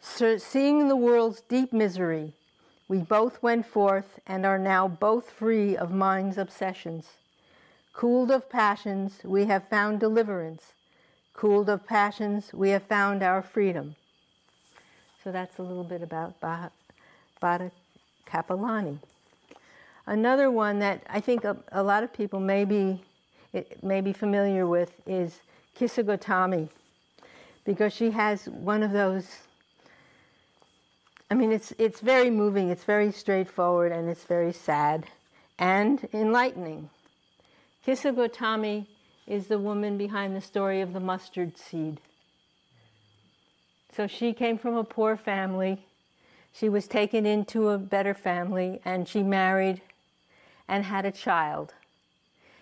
Seeing 0.00 0.88
the 0.88 0.96
world's 0.96 1.40
deep 1.40 1.72
misery, 1.72 2.32
we 2.88 2.98
both 2.98 3.42
went 3.42 3.66
forth 3.66 4.20
and 4.26 4.46
are 4.46 4.58
now 4.58 4.86
both 4.86 5.30
free 5.30 5.76
of 5.76 5.90
mind's 5.90 6.38
obsessions. 6.38 7.14
Cooled 7.92 8.30
of 8.30 8.48
passions, 8.48 9.20
we 9.24 9.46
have 9.46 9.68
found 9.68 9.98
deliverance. 9.98 10.72
Cooled 11.34 11.68
of 11.68 11.86
passions, 11.86 12.52
we 12.52 12.70
have 12.70 12.84
found 12.84 13.22
our 13.22 13.42
freedom. 13.42 13.96
So 15.24 15.32
that's 15.32 15.58
a 15.58 15.62
little 15.62 15.82
bit 15.82 16.02
about 16.02 16.40
Bhatta 16.40 17.72
Kapilani. 18.28 18.98
Another 20.06 20.50
one 20.50 20.78
that 20.78 21.02
I 21.10 21.20
think 21.20 21.42
a, 21.44 21.56
a 21.72 21.82
lot 21.82 22.04
of 22.04 22.12
people 22.12 22.38
may 22.38 22.64
be, 22.64 23.02
may 23.82 24.00
be 24.00 24.12
familiar 24.12 24.66
with 24.66 24.92
is 25.04 25.40
Kissa 25.76 26.04
Gotami, 26.04 26.68
because 27.66 27.92
she 27.92 28.12
has 28.12 28.46
one 28.46 28.82
of 28.82 28.92
those. 28.92 29.26
I 31.30 31.34
mean, 31.34 31.52
it's, 31.52 31.72
it's 31.76 32.00
very 32.00 32.30
moving, 32.30 32.70
it's 32.70 32.84
very 32.84 33.10
straightforward, 33.10 33.90
and 33.90 34.08
it's 34.08 34.24
very 34.24 34.52
sad 34.52 35.06
and 35.58 36.08
enlightening. 36.12 36.88
Kissa 37.84 38.14
Gotami 38.14 38.86
is 39.26 39.48
the 39.48 39.58
woman 39.58 39.98
behind 39.98 40.36
the 40.36 40.40
story 40.40 40.80
of 40.80 40.92
the 40.92 41.00
mustard 41.00 41.58
seed. 41.58 42.00
So 43.94 44.06
she 44.06 44.32
came 44.32 44.58
from 44.58 44.76
a 44.76 44.84
poor 44.84 45.16
family. 45.16 45.84
She 46.52 46.68
was 46.68 46.86
taken 46.86 47.26
into 47.26 47.70
a 47.70 47.78
better 47.78 48.14
family 48.14 48.80
and 48.84 49.08
she 49.08 49.22
married 49.22 49.82
and 50.68 50.84
had 50.84 51.04
a 51.04 51.12
child. 51.12 51.74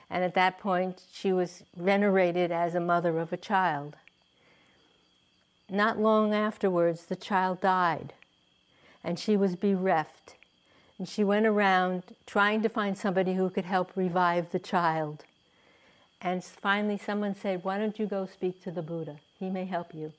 And 0.09 0.23
at 0.23 0.35
that 0.35 0.59
point, 0.59 1.03
she 1.13 1.33
was 1.33 1.65
venerated 1.77 2.53
as 2.53 2.75
a 2.75 2.81
mother 2.81 3.19
of 3.19 3.33
a 3.33 3.37
child. 3.37 3.97
Not 5.71 5.99
long 5.99 6.35
afterwards, 6.35 7.07
the 7.07 7.17
child 7.17 7.61
died, 7.61 8.13
and 9.03 9.19
she 9.19 9.37
was 9.37 9.57
bereft. 9.57 10.37
And 10.99 11.09
she 11.09 11.25
went 11.25 11.47
around 11.47 12.15
trying 12.27 12.63
to 12.63 12.69
find 12.69 12.97
somebody 12.97 13.35
who 13.35 13.51
could 13.51 13.65
help 13.65 13.93
revive 13.97 14.51
the 14.51 14.59
child. 14.59 15.25
And 16.21 16.43
finally, 16.45 16.97
someone 16.97 17.35
said, 17.35 17.65
Why 17.65 17.79
don't 17.79 17.99
you 17.99 18.07
go 18.07 18.27
speak 18.27 18.63
to 18.63 18.71
the 18.71 18.83
Buddha? 18.83 19.17
He 19.39 19.51
may 19.51 19.65
help 19.65 19.95
you. 19.95 20.13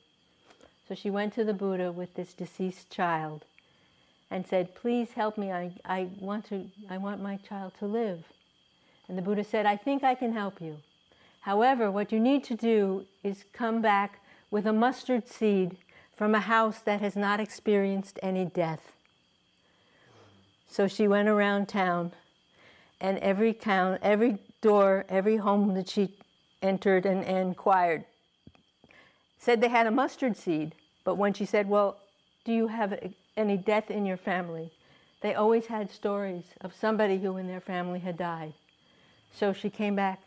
So 0.87 0.93
she 0.93 1.09
went 1.09 1.33
to 1.33 1.43
the 1.43 1.53
Buddha 1.53 1.91
with 1.91 2.13
this 2.15 2.33
deceased 2.33 2.91
child 2.91 3.45
and 4.29 4.45
said, 4.45 4.75
Please 4.75 5.13
help 5.13 5.37
me. 5.37 5.51
I, 5.51 5.71
I, 5.85 6.09
want 6.19 6.45
to, 6.49 6.69
I 6.89 6.97
want 6.97 7.21
my 7.21 7.37
child 7.37 7.73
to 7.79 7.85
live. 7.85 8.23
And 9.07 9.17
the 9.17 9.21
Buddha 9.21 9.43
said, 9.43 9.65
I 9.65 9.77
think 9.77 10.03
I 10.03 10.15
can 10.15 10.33
help 10.33 10.61
you. 10.61 10.77
However, 11.41 11.89
what 11.89 12.11
you 12.11 12.19
need 12.19 12.43
to 12.45 12.55
do 12.55 13.05
is 13.23 13.45
come 13.53 13.81
back 13.81 14.19
with 14.55 14.65
a 14.65 14.71
mustard 14.71 15.27
seed 15.27 15.75
from 16.15 16.33
a 16.33 16.39
house 16.39 16.79
that 16.79 17.01
has 17.01 17.13
not 17.13 17.41
experienced 17.41 18.17
any 18.23 18.45
death. 18.45 18.93
So 20.65 20.87
she 20.87 21.09
went 21.09 21.27
around 21.27 21.67
town, 21.67 22.13
and 23.01 23.17
every 23.17 23.51
town, 23.51 23.99
every 24.01 24.37
door, 24.61 25.03
every 25.09 25.35
home 25.35 25.73
that 25.73 25.89
she 25.89 26.15
entered 26.61 27.05
and, 27.05 27.21
inquired 27.25 28.05
said 29.37 29.59
they 29.59 29.67
had 29.67 29.87
a 29.87 29.91
mustard 29.91 30.37
seed. 30.37 30.73
But 31.03 31.15
when 31.15 31.33
she 31.33 31.43
said, 31.43 31.67
Well, 31.67 31.97
do 32.45 32.53
you 32.53 32.67
have 32.67 32.97
any 33.35 33.57
death 33.57 33.91
in 33.91 34.05
your 34.05 34.15
family? 34.15 34.71
They 35.19 35.33
always 35.33 35.65
had 35.65 35.91
stories 35.91 36.45
of 36.61 36.73
somebody 36.73 37.17
who 37.17 37.35
in 37.35 37.47
their 37.47 37.59
family 37.59 37.99
had 37.99 38.17
died. 38.17 38.53
So 39.33 39.51
she 39.51 39.69
came 39.69 39.97
back 39.97 40.21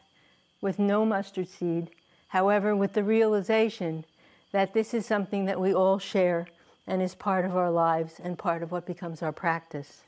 with 0.61 0.79
no 0.79 1.07
mustard 1.07 1.49
seed, 1.49 1.89
however, 2.29 2.77
with 2.77 2.93
the 2.93 3.03
realization 3.03 4.05
that 4.53 4.75
this 4.75 4.95
is 4.95 5.07
something 5.07 5.45
that 5.45 5.61
we 5.61 5.75
all 5.75 5.99
share 5.99 6.47
and 6.87 7.03
is 7.03 7.15
part 7.15 7.45
of 7.45 7.57
our 7.57 7.71
lives 7.71 8.15
and 8.23 8.39
part 8.39 8.63
of 8.63 8.73
what 8.73 8.87
becomes 8.87 9.23
our 9.23 9.33
practice. 9.33 10.03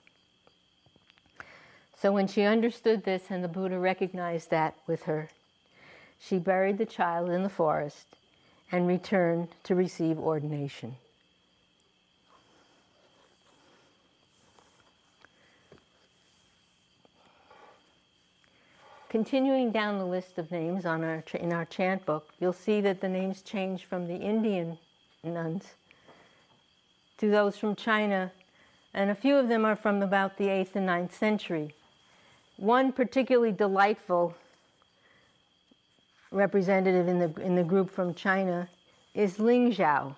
So 1.97 2.13
when 2.13 2.27
she 2.27 2.43
understood 2.45 3.05
this 3.05 3.25
and 3.29 3.45
the 3.45 3.49
Buddha 3.49 3.79
recognized 3.79 4.51
that 4.51 4.75
with 4.87 5.03
her, 5.03 5.29
she 6.19 6.39
buried 6.39 6.79
the 6.79 6.87
child 6.87 7.29
in 7.29 7.43
the 7.43 7.51
forest 7.51 8.07
and 8.73 8.87
returned 8.87 9.49
to 9.65 9.75
receive 9.75 10.19
ordination. 10.19 10.97
Continuing 19.11 19.73
down 19.73 19.99
the 19.99 20.05
list 20.05 20.39
of 20.39 20.53
names 20.53 20.87
on 20.87 21.03
our, 21.03 21.25
in 21.35 21.53
our 21.53 21.65
chant 21.65 22.07
book, 22.07 22.29
you'll 22.39 22.53
see 22.53 22.81
that 22.81 23.01
the 23.01 23.09
names 23.09 23.43
change 23.43 23.85
from 23.85 24.07
the 24.07 24.15
Indian 24.15 24.79
nuns 25.25 25.75
to 27.19 27.29
those 27.29 27.57
from 27.57 27.75
China, 27.75 28.31
and 28.95 29.11
a 29.11 29.15
few 29.17 29.35
of 29.35 29.49
them 29.49 29.65
are 29.65 29.75
from 29.75 30.01
about 30.01 30.37
the 30.37 30.45
8th 30.45 30.77
and 30.77 30.89
9th 30.89 31.11
century. 31.11 31.75
One 32.57 32.93
particularly 32.93 33.51
delightful 33.51 34.37
representative 36.31 37.09
in 37.09 37.19
the, 37.19 37.35
in 37.43 37.57
the 37.57 37.65
group 37.65 37.91
from 37.91 38.15
China 38.15 38.69
is 39.13 39.41
Ling 39.41 39.73
Zhao. 39.73 40.15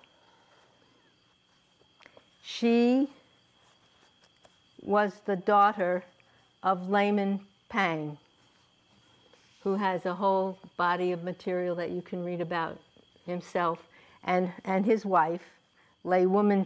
She 2.42 3.08
was 4.82 5.22
the 5.24 5.36
daughter 5.36 6.04
of 6.62 6.90
Layman 6.90 7.40
Pang 7.70 8.18
who 9.62 9.76
has 9.76 10.04
a 10.06 10.14
whole 10.14 10.58
body 10.76 11.12
of 11.12 11.22
material 11.22 11.74
that 11.76 11.90
you 11.90 12.02
can 12.02 12.24
read 12.24 12.40
about 12.40 12.78
himself 13.26 13.78
and, 14.24 14.52
and 14.64 14.84
his 14.84 15.04
wife, 15.04 15.42
Lay 16.04 16.26
Woman 16.26 16.64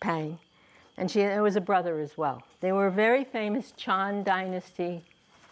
Pang. 0.00 0.38
And 0.96 1.10
she, 1.10 1.20
there 1.20 1.42
was 1.42 1.56
a 1.56 1.60
brother 1.60 1.98
as 1.98 2.16
well. 2.16 2.42
They 2.60 2.72
were 2.72 2.86
a 2.86 2.92
very 2.92 3.24
famous 3.24 3.72
Chan 3.76 4.22
dynasty, 4.22 5.02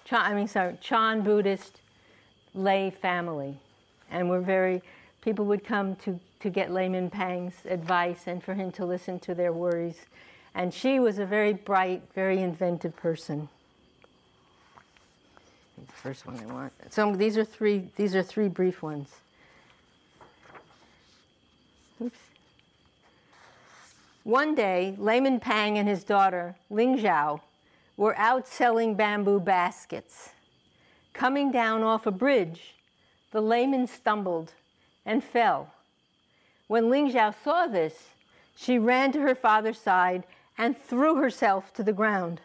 Chan, 0.04 0.20
I 0.24 0.34
mean, 0.34 0.48
sorry, 0.48 0.76
Chan 0.80 1.22
Buddhist 1.22 1.80
lay 2.54 2.90
family. 2.90 3.56
And 4.10 4.28
were 4.28 4.40
very, 4.40 4.82
people 5.20 5.44
would 5.46 5.64
come 5.64 5.94
to, 5.96 6.18
to 6.40 6.50
get 6.50 6.72
Layman 6.72 7.10
Pang's 7.10 7.54
advice 7.64 8.22
and 8.26 8.42
for 8.42 8.54
him 8.54 8.72
to 8.72 8.84
listen 8.84 9.20
to 9.20 9.34
their 9.34 9.52
worries. 9.52 10.06
And 10.54 10.74
she 10.74 10.98
was 10.98 11.18
a 11.20 11.26
very 11.26 11.52
bright, 11.52 12.02
very 12.12 12.40
inventive 12.40 12.96
person 12.96 13.48
the 15.86 15.92
first 15.92 16.26
one 16.26 16.38
I 16.38 16.52
want. 16.52 16.72
So 16.90 17.14
these 17.14 17.36
are 17.36 17.44
three. 17.44 17.88
These 17.96 18.14
are 18.14 18.22
three 18.22 18.48
brief 18.48 18.82
ones. 18.82 19.08
Oops. 22.02 22.18
One 24.24 24.54
day, 24.54 24.94
Layman 24.98 25.40
Pang 25.40 25.78
and 25.78 25.88
his 25.88 26.04
daughter, 26.04 26.56
Ling 26.68 26.98
Zhao, 26.98 27.40
were 27.96 28.16
out 28.16 28.46
selling 28.46 28.94
bamboo 28.94 29.40
baskets. 29.40 30.30
Coming 31.12 31.50
down 31.50 31.82
off 31.82 32.06
a 32.06 32.10
bridge, 32.10 32.74
the 33.30 33.40
layman 33.40 33.86
stumbled 33.86 34.52
and 35.04 35.22
fell. 35.22 35.72
When 36.66 36.90
Ling 36.90 37.12
Zhao 37.12 37.34
saw 37.42 37.66
this, 37.66 38.10
she 38.54 38.78
ran 38.78 39.12
to 39.12 39.20
her 39.20 39.34
father's 39.34 39.78
side 39.78 40.24
and 40.56 40.76
threw 40.76 41.16
herself 41.16 41.72
to 41.74 41.82
the 41.82 41.92
ground. 41.92 42.40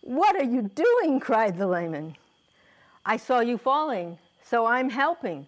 What 0.00 0.36
are 0.36 0.44
you 0.44 0.62
doing? 0.62 1.20
cried 1.20 1.58
the 1.58 1.66
layman. 1.66 2.16
I 3.04 3.16
saw 3.16 3.40
you 3.40 3.58
falling, 3.58 4.18
so 4.42 4.66
I'm 4.66 4.90
helping. 4.90 5.46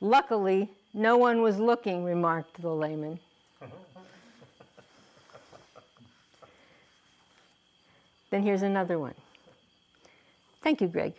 Luckily, 0.00 0.70
no 0.92 1.16
one 1.16 1.42
was 1.42 1.58
looking, 1.58 2.04
remarked 2.04 2.60
the 2.60 2.70
layman. 2.70 3.18
then 8.30 8.42
here's 8.42 8.62
another 8.62 8.98
one. 8.98 9.14
Thank 10.62 10.80
you, 10.80 10.88
Greg. 10.88 11.14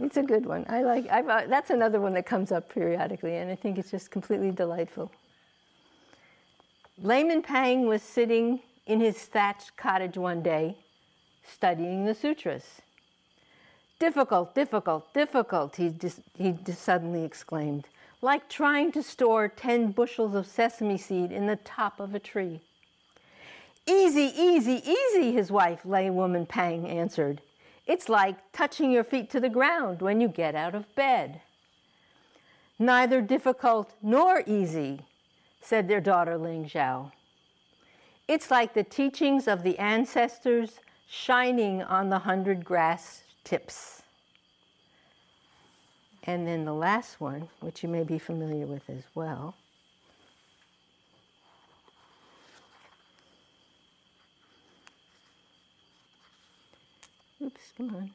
it's 0.00 0.16
a 0.16 0.22
good 0.22 0.46
one. 0.46 0.64
I 0.68 0.82
like. 0.82 1.06
Uh, 1.10 1.46
that's 1.46 1.70
another 1.70 2.00
one 2.00 2.14
that 2.14 2.26
comes 2.26 2.52
up 2.52 2.72
periodically, 2.72 3.36
and 3.36 3.50
I 3.50 3.54
think 3.54 3.78
it's 3.78 3.90
just 3.90 4.10
completely 4.10 4.50
delightful. 4.50 5.12
Layman 6.98 7.42
Pang 7.42 7.86
was 7.86 8.02
sitting 8.02 8.60
in 8.86 9.00
his 9.00 9.16
thatched 9.16 9.76
cottage 9.76 10.16
one 10.16 10.42
day 10.42 10.76
studying 11.42 12.04
the 12.04 12.14
sutras. 12.14 12.82
Difficult, 13.98 14.54
difficult, 14.54 15.12
difficult, 15.14 15.76
he, 15.76 15.94
he 16.36 16.56
suddenly 16.72 17.24
exclaimed, 17.24 17.86
like 18.20 18.48
trying 18.48 18.90
to 18.92 19.02
store 19.02 19.48
10 19.48 19.92
bushels 19.92 20.34
of 20.34 20.46
sesame 20.46 20.98
seed 20.98 21.30
in 21.30 21.46
the 21.46 21.56
top 21.56 22.00
of 22.00 22.14
a 22.14 22.18
tree. 22.18 22.60
Easy, 23.86 24.32
easy, 24.36 24.82
easy, 24.84 25.32
his 25.32 25.50
wife, 25.50 25.82
laywoman 25.84 26.48
Pang, 26.48 26.86
answered. 26.86 27.42
It's 27.86 28.08
like 28.08 28.36
touching 28.52 28.92
your 28.92 29.04
feet 29.04 29.30
to 29.30 29.40
the 29.40 29.48
ground 29.48 30.02
when 30.02 30.20
you 30.20 30.28
get 30.28 30.54
out 30.54 30.74
of 30.74 30.92
bed. 30.94 31.40
Neither 32.78 33.20
difficult 33.20 33.94
nor 34.02 34.42
easy, 34.46 35.00
said 35.60 35.88
their 35.88 36.00
daughter 36.00 36.36
Ling 36.36 36.66
Zhao. 36.66 37.12
It's 38.28 38.50
like 38.50 38.74
the 38.74 38.84
teachings 38.84 39.46
of 39.48 39.62
the 39.62 39.78
ancestors 39.78 40.78
shining 41.14 41.82
on 41.82 42.08
the 42.08 42.20
hundred 42.20 42.64
grass 42.64 43.22
tips. 43.44 44.00
And 46.24 46.46
then 46.46 46.64
the 46.64 46.72
last 46.72 47.20
one, 47.20 47.48
which 47.60 47.82
you 47.82 47.88
may 47.90 48.02
be 48.02 48.18
familiar 48.18 48.64
with 48.64 48.88
as 48.88 49.02
well. 49.14 49.54
Oops, 57.42 57.60
come 57.76 57.94
on. 57.94 58.10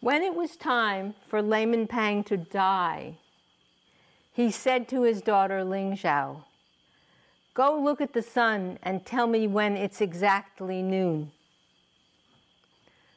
When 0.00 0.22
it 0.22 0.34
was 0.34 0.56
time 0.56 1.14
for 1.28 1.42
Layman 1.42 1.86
Pang 1.86 2.24
to 2.24 2.38
die, 2.38 3.16
he 4.32 4.50
said 4.50 4.88
to 4.88 5.02
his 5.02 5.20
daughter 5.20 5.62
Ling 5.64 5.98
Zhao, 5.98 6.44
Go 7.54 7.80
look 7.80 8.00
at 8.00 8.12
the 8.12 8.22
sun 8.22 8.78
and 8.82 9.06
tell 9.06 9.26
me 9.26 9.46
when 9.46 9.76
it's 9.76 10.00
exactly 10.00 10.82
noon. 10.82 11.30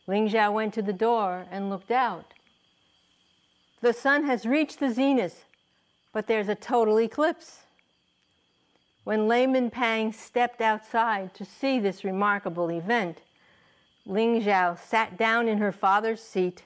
Ling 0.05 0.29
Zhao 0.29 0.53
went 0.53 0.73
to 0.75 0.81
the 0.81 0.93
door 0.93 1.45
and 1.51 1.69
looked 1.69 1.91
out. 1.91 2.33
The 3.81 3.93
sun 3.93 4.23
has 4.25 4.45
reached 4.45 4.79
the 4.79 4.91
zenith, 4.91 5.45
but 6.13 6.27
there's 6.27 6.47
a 6.47 6.55
total 6.55 6.99
eclipse. 6.99 7.63
When 9.03 9.27
Layman 9.27 9.69
Pang 9.69 10.13
stepped 10.13 10.61
outside 10.61 11.33
to 11.33 11.45
see 11.45 11.79
this 11.79 12.03
remarkable 12.03 12.69
event, 12.69 13.21
Ling 14.05 14.41
Zhao 14.41 14.79
sat 14.79 15.17
down 15.17 15.47
in 15.47 15.57
her 15.57 15.71
father's 15.71 16.21
seat 16.21 16.63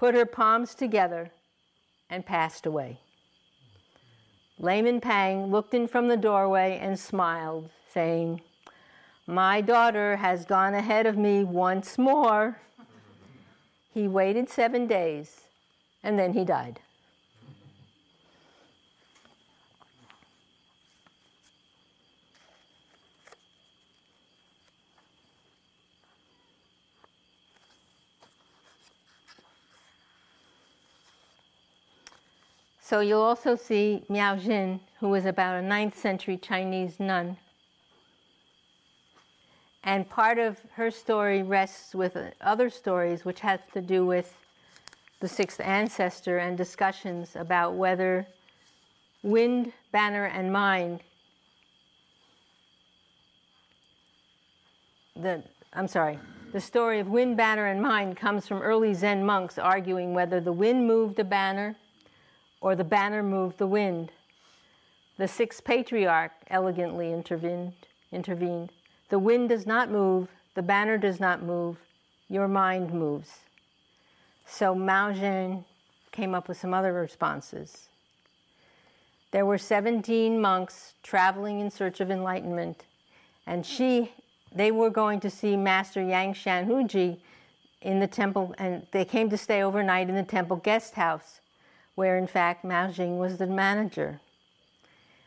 put 0.00 0.14
her 0.14 0.24
palms 0.24 0.74
together, 0.74 1.30
and 2.08 2.24
passed 2.24 2.64
away. 2.64 3.00
Layman 4.62 5.00
Pang 5.00 5.50
looked 5.50 5.72
in 5.72 5.88
from 5.88 6.08
the 6.08 6.18
doorway 6.18 6.78
and 6.82 6.98
smiled, 7.00 7.70
saying, 7.92 8.42
My 9.26 9.62
daughter 9.62 10.16
has 10.16 10.44
gone 10.44 10.74
ahead 10.74 11.06
of 11.06 11.16
me 11.16 11.44
once 11.44 11.96
more. 11.96 12.60
He 13.94 14.06
waited 14.06 14.50
seven 14.50 14.86
days, 14.86 15.40
and 16.02 16.18
then 16.18 16.34
he 16.34 16.44
died. 16.44 16.80
So 32.90 32.98
you'll 32.98 33.22
also 33.22 33.54
see 33.54 34.02
Miao 34.08 34.34
Jin, 34.34 34.80
who 34.98 35.10
was 35.10 35.24
about 35.24 35.54
a 35.54 35.62
9th 35.62 35.94
century 35.94 36.36
Chinese 36.36 36.98
nun. 36.98 37.36
And 39.84 40.10
part 40.10 40.38
of 40.38 40.58
her 40.72 40.90
story 40.90 41.44
rests 41.44 41.94
with 41.94 42.18
other 42.40 42.68
stories 42.68 43.24
which 43.24 43.38
have 43.38 43.60
to 43.74 43.80
do 43.80 44.04
with 44.04 44.36
the 45.20 45.28
sixth 45.28 45.60
ancestor 45.60 46.38
and 46.38 46.58
discussions 46.58 47.36
about 47.36 47.74
whether 47.74 48.26
wind, 49.22 49.72
banner, 49.92 50.24
and 50.24 50.52
mind. 50.52 51.04
The, 55.14 55.44
I'm 55.74 55.86
sorry, 55.86 56.18
the 56.52 56.60
story 56.60 56.98
of 56.98 57.06
wind, 57.06 57.36
banner, 57.36 57.66
and 57.66 57.80
mind 57.80 58.16
comes 58.16 58.48
from 58.48 58.60
early 58.62 58.94
Zen 58.94 59.24
monks 59.24 59.58
arguing 59.58 60.12
whether 60.12 60.40
the 60.40 60.52
wind 60.52 60.88
moved 60.88 61.20
a 61.20 61.24
banner 61.24 61.76
or 62.60 62.76
the 62.76 62.84
banner 62.84 63.22
moved 63.22 63.58
the 63.58 63.66
wind. 63.66 64.12
The 65.16 65.28
sixth 65.28 65.64
patriarch 65.64 66.32
elegantly 66.48 67.12
intervened, 67.12 67.72
intervened. 68.12 68.70
The 69.08 69.18
wind 69.18 69.48
does 69.48 69.66
not 69.66 69.90
move, 69.90 70.28
the 70.54 70.62
banner 70.62 70.98
does 70.98 71.20
not 71.20 71.42
move, 71.42 71.78
your 72.28 72.48
mind 72.48 72.92
moves. 72.92 73.40
So 74.46 74.74
Miao 74.74 75.12
Jin 75.12 75.64
came 76.12 76.34
up 76.34 76.48
with 76.48 76.58
some 76.58 76.74
other 76.74 76.92
responses. 76.92 77.88
There 79.30 79.46
were 79.46 79.58
17 79.58 80.40
monks 80.40 80.94
traveling 81.02 81.60
in 81.60 81.70
search 81.70 82.00
of 82.00 82.10
enlightenment, 82.10 82.84
and 83.46 83.64
she, 83.64 84.12
they 84.52 84.72
were 84.72 84.90
going 84.90 85.20
to 85.20 85.30
see 85.30 85.56
Master 85.56 86.02
Yang 86.02 86.34
Shan 86.34 86.66
Huiji 86.66 87.18
in 87.80 88.00
the 88.00 88.06
temple, 88.06 88.54
and 88.58 88.86
they 88.90 89.04
came 89.04 89.30
to 89.30 89.36
stay 89.36 89.62
overnight 89.62 90.08
in 90.08 90.16
the 90.16 90.22
temple 90.24 90.56
guest 90.56 90.94
house 90.94 91.39
where 92.00 92.16
in 92.16 92.26
fact 92.26 92.64
Miao 92.64 92.90
Jin 92.90 93.18
was 93.18 93.36
the 93.36 93.46
manager. 93.46 94.20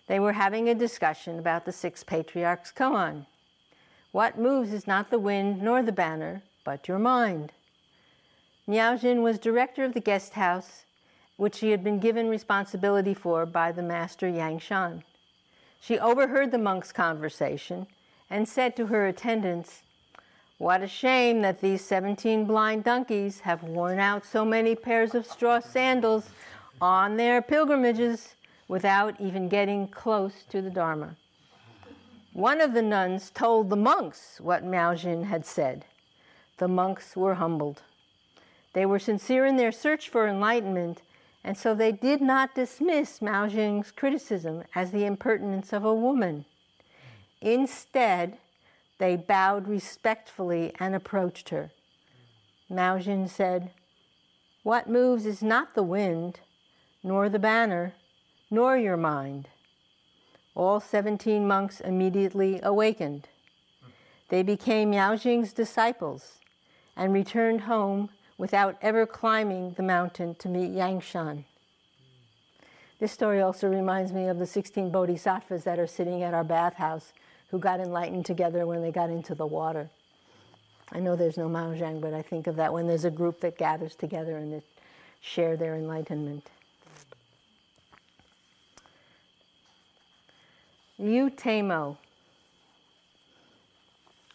They 0.07 0.19
were 0.19 0.33
having 0.33 0.67
a 0.67 0.73
discussion 0.73 1.37
about 1.37 1.65
the 1.65 1.71
six 1.71 2.03
patriarchs' 2.03 2.71
koan. 2.71 3.27
What 4.11 4.39
moves 4.39 4.73
is 4.73 4.87
not 4.87 5.11
the 5.11 5.19
wind 5.19 5.61
nor 5.61 5.83
the 5.83 5.91
banner, 5.91 6.41
but 6.63 6.87
your 6.87 6.97
mind. 6.97 7.51
Miao 8.65 8.97
Jin 8.97 9.21
was 9.21 9.37
director 9.37 9.83
of 9.83 9.93
the 9.93 9.99
guest 9.99 10.33
house, 10.33 10.85
which 11.37 11.57
she 11.57 11.69
had 11.69 11.83
been 11.83 11.99
given 11.99 12.27
responsibility 12.27 13.13
for 13.13 13.45
by 13.45 13.71
the 13.71 13.83
master 13.83 14.27
Yang 14.27 14.57
Shan. 14.57 15.03
She 15.79 15.99
overheard 15.99 16.49
the 16.49 16.57
monks' 16.57 16.91
conversation 16.91 17.85
and 18.31 18.49
said 18.49 18.75
to 18.77 18.87
her 18.87 19.05
attendants, 19.05 19.83
What 20.57 20.81
a 20.81 20.87
shame 20.87 21.43
that 21.43 21.61
these 21.61 21.85
17 21.85 22.45
blind 22.45 22.83
donkeys 22.83 23.41
have 23.41 23.61
worn 23.61 23.99
out 23.99 24.25
so 24.25 24.43
many 24.43 24.73
pairs 24.73 25.13
of 25.13 25.27
straw 25.27 25.59
sandals 25.59 26.31
on 26.81 27.17
their 27.17 27.41
pilgrimages 27.41 28.35
without 28.67 29.19
even 29.19 29.49
getting 29.49 29.87
close 29.87 30.43
to 30.49 30.61
the 30.61 30.69
Dharma. 30.69 31.15
One 32.33 32.61
of 32.61 32.73
the 32.73 32.81
nuns 32.81 33.29
told 33.29 33.69
the 33.69 33.75
monks 33.75 34.39
what 34.41 34.63
Miao 34.63 34.95
Jin 34.95 35.25
had 35.25 35.45
said. 35.45 35.85
The 36.57 36.67
monks 36.67 37.15
were 37.15 37.35
humbled. 37.35 37.83
They 38.73 38.85
were 38.85 38.99
sincere 38.99 39.45
in 39.45 39.57
their 39.57 39.71
search 39.71 40.09
for 40.09 40.27
enlightenment, 40.27 41.03
and 41.43 41.57
so 41.57 41.75
they 41.75 41.91
did 41.91 42.21
not 42.21 42.55
dismiss 42.55 43.21
Miao 43.21 43.47
Jin's 43.47 43.91
criticism 43.91 44.63
as 44.73 44.91
the 44.91 45.05
impertinence 45.05 45.73
of 45.73 45.85
a 45.85 45.93
woman. 45.93 46.45
Instead, 47.41 48.37
they 48.97 49.15
bowed 49.15 49.67
respectfully 49.67 50.73
and 50.79 50.95
approached 50.95 51.49
her. 51.49 51.71
Miao 52.69 52.97
Jin 52.97 53.27
said, 53.27 53.71
What 54.63 54.89
moves 54.89 55.25
is 55.25 55.43
not 55.43 55.75
the 55.75 55.83
wind, 55.83 56.39
nor 57.03 57.29
the 57.29 57.39
banner, 57.39 57.93
nor 58.49 58.77
your 58.77 58.97
mind. 58.97 59.49
All 60.55 60.79
17 60.79 61.47
monks 61.47 61.79
immediately 61.79 62.59
awakened. 62.63 63.27
They 64.29 64.43
became 64.43 64.91
Miao 64.91 65.15
Jin's 65.15 65.53
disciples 65.53 66.39
and 66.95 67.13
returned 67.13 67.61
home 67.61 68.09
without 68.37 68.77
ever 68.81 69.05
climbing 69.05 69.73
the 69.73 69.83
mountain 69.83 70.35
to 70.35 70.47
meet 70.47 70.71
Yangshan. 70.71 71.43
This 72.99 73.11
story 73.11 73.41
also 73.41 73.67
reminds 73.67 74.13
me 74.13 74.27
of 74.27 74.39
the 74.39 74.45
16 74.45 74.89
bodhisattvas 74.91 75.63
that 75.65 75.79
are 75.79 75.87
sitting 75.87 76.23
at 76.23 76.33
our 76.33 76.43
bathhouse 76.43 77.11
who 77.49 77.59
got 77.59 77.79
enlightened 77.79 78.25
together 78.25 78.65
when 78.65 78.81
they 78.81 78.91
got 78.91 79.09
into 79.09 79.35
the 79.35 79.45
water. 79.45 79.89
I 80.91 80.99
know 80.99 81.15
there's 81.15 81.37
no 81.37 81.49
Miao 81.49 81.73
Jin, 81.75 81.99
but 81.99 82.13
I 82.13 82.21
think 82.21 82.47
of 82.47 82.55
that 82.55 82.71
when 82.71 82.87
there's 82.87 83.05
a 83.05 83.11
group 83.11 83.41
that 83.41 83.57
gathers 83.57 83.95
together 83.95 84.37
and 84.37 84.53
they 84.53 84.61
share 85.21 85.57
their 85.57 85.75
enlightenment. 85.75 86.49
Liu 91.03 91.29
Tiemo, 91.29 91.97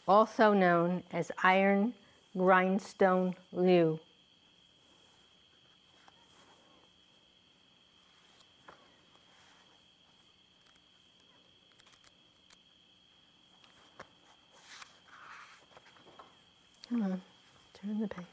also 0.07 0.53
known 0.53 1.03
as 1.11 1.33
Iron 1.43 1.95
Grindstone 2.37 3.35
Liu. 3.55 3.99
Come 16.91 17.03
on, 17.03 17.23
turn 17.81 17.99
the 17.99 18.09
page. 18.09 18.27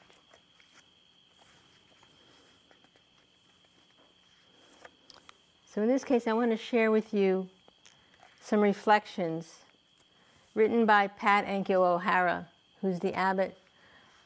So 5.74 5.84
in 5.84 5.88
this 5.88 6.04
case, 6.04 6.28
I 6.28 6.34
want 6.34 6.52
to 6.52 6.58
share 6.58 6.92
with 6.92 7.14
you 7.14 7.50
some 8.46 8.62
reflections 8.62 9.62
written 10.54 10.86
by 10.86 11.08
Pat 11.08 11.48
Enkyo 11.48 11.84
O'Hara, 11.84 12.48
who's 12.80 13.00
the 13.00 13.16
abbot 13.16 13.58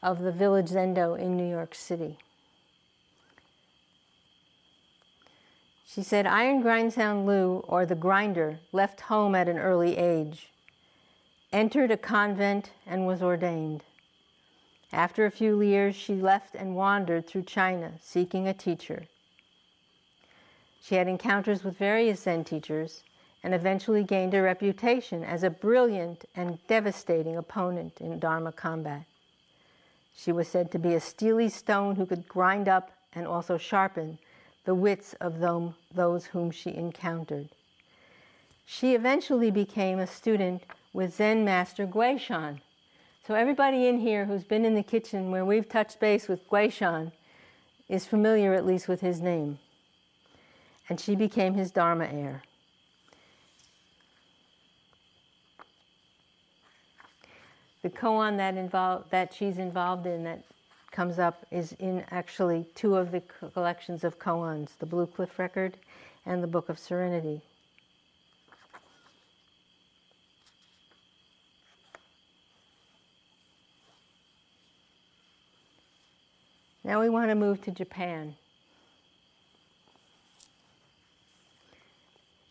of 0.02 0.20
the 0.20 0.30
Village 0.30 0.68
Zendo 0.68 1.18
in 1.18 1.38
New 1.38 1.48
York 1.48 1.74
City. 1.74 2.18
She 5.86 6.02
said, 6.02 6.26
Iron 6.26 6.60
Grindstone 6.60 7.24
Liu, 7.24 7.64
or 7.66 7.86
the 7.86 7.94
grinder, 7.94 8.60
left 8.72 9.00
home 9.00 9.34
at 9.34 9.48
an 9.48 9.58
early 9.58 9.96
age, 9.96 10.50
entered 11.50 11.90
a 11.90 11.96
convent, 11.96 12.72
and 12.86 13.06
was 13.06 13.22
ordained. 13.22 13.84
After 14.92 15.24
a 15.24 15.30
few 15.30 15.62
years, 15.62 15.96
she 15.96 16.14
left 16.14 16.54
and 16.54 16.76
wandered 16.76 17.26
through 17.26 17.44
China 17.44 17.92
seeking 18.02 18.46
a 18.46 18.52
teacher. 18.52 19.06
She 20.82 20.96
had 20.96 21.08
encounters 21.08 21.64
with 21.64 21.78
various 21.78 22.24
Zen 22.24 22.44
teachers 22.44 23.02
and 23.42 23.54
eventually 23.54 24.04
gained 24.04 24.34
a 24.34 24.42
reputation 24.42 25.24
as 25.24 25.42
a 25.42 25.50
brilliant 25.50 26.24
and 26.36 26.58
devastating 26.66 27.36
opponent 27.36 28.00
in 28.00 28.18
Dharma 28.18 28.52
combat. 28.52 29.04
She 30.14 30.32
was 30.32 30.48
said 30.48 30.70
to 30.72 30.78
be 30.78 30.94
a 30.94 31.00
steely 31.00 31.48
stone 31.48 31.96
who 31.96 32.04
could 32.04 32.28
grind 32.28 32.68
up 32.68 32.90
and 33.14 33.26
also 33.26 33.56
sharpen 33.56 34.18
the 34.64 34.74
wits 34.74 35.14
of 35.14 35.40
them, 35.40 35.74
those 35.92 36.26
whom 36.26 36.50
she 36.50 36.74
encountered. 36.74 37.48
She 38.66 38.94
eventually 38.94 39.50
became 39.50 39.98
a 39.98 40.06
student 40.06 40.62
with 40.92 41.16
Zen 41.16 41.44
master 41.44 41.86
Guishan, 41.86 42.60
So 43.26 43.34
everybody 43.34 43.86
in 43.86 44.00
here 44.00 44.26
who's 44.26 44.44
been 44.44 44.64
in 44.64 44.74
the 44.74 44.82
kitchen 44.82 45.30
where 45.30 45.44
we've 45.44 45.68
touched 45.68 46.00
base 46.00 46.28
with 46.28 46.48
Guishan 46.48 47.12
is 47.88 48.06
familiar 48.06 48.54
at 48.54 48.66
least 48.66 48.88
with 48.88 49.00
his 49.00 49.20
name. 49.20 49.58
And 50.88 51.00
she 51.00 51.14
became 51.14 51.54
his 51.54 51.70
Dharma 51.70 52.06
heir. 52.06 52.42
The 57.82 57.90
koan 57.90 58.36
that 58.36 58.56
involved 58.56 59.10
that 59.10 59.32
she's 59.32 59.58
involved 59.58 60.06
in 60.06 60.24
that 60.24 60.44
comes 60.90 61.18
up 61.18 61.46
is 61.50 61.72
in 61.78 62.04
actually 62.10 62.66
two 62.74 62.96
of 62.96 63.10
the 63.10 63.20
collections 63.54 64.04
of 64.04 64.18
koans, 64.18 64.76
the 64.78 64.86
Blue 64.86 65.06
Cliff 65.06 65.38
Record 65.38 65.78
and 66.26 66.42
the 66.42 66.46
Book 66.46 66.68
of 66.68 66.78
Serenity. 66.78 67.40
Now 76.82 77.00
we 77.00 77.08
want 77.08 77.30
to 77.30 77.34
move 77.34 77.62
to 77.62 77.70
Japan. 77.70 78.34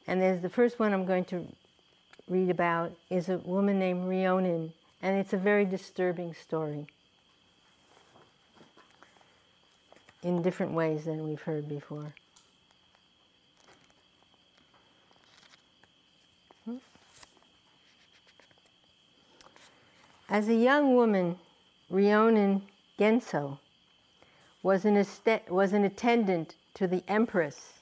And 0.07 0.21
there's 0.21 0.41
the 0.41 0.49
first 0.49 0.79
one 0.79 0.93
I'm 0.93 1.05
going 1.05 1.25
to 1.25 1.45
read 2.27 2.49
about 2.49 2.93
is 3.09 3.29
a 3.29 3.37
woman 3.39 3.77
named 3.77 4.05
Ryonen 4.05 4.71
and 5.01 5.17
it's 5.17 5.33
a 5.33 5.37
very 5.37 5.65
disturbing 5.65 6.33
story 6.33 6.87
in 10.21 10.41
different 10.41 10.73
ways 10.73 11.05
than 11.05 11.27
we've 11.27 11.41
heard 11.41 11.69
before. 11.69 12.13
Hmm? 16.65 16.77
As 20.27 20.49
a 20.49 20.55
young 20.55 20.93
woman, 20.93 21.39
Ryonen 21.89 22.63
Genso 22.99 23.59
was 24.61 24.83
an, 24.83 25.05
was 25.47 25.71
an 25.71 25.85
attendant 25.85 26.55
to 26.73 26.85
the 26.85 27.03
empress 27.07 27.79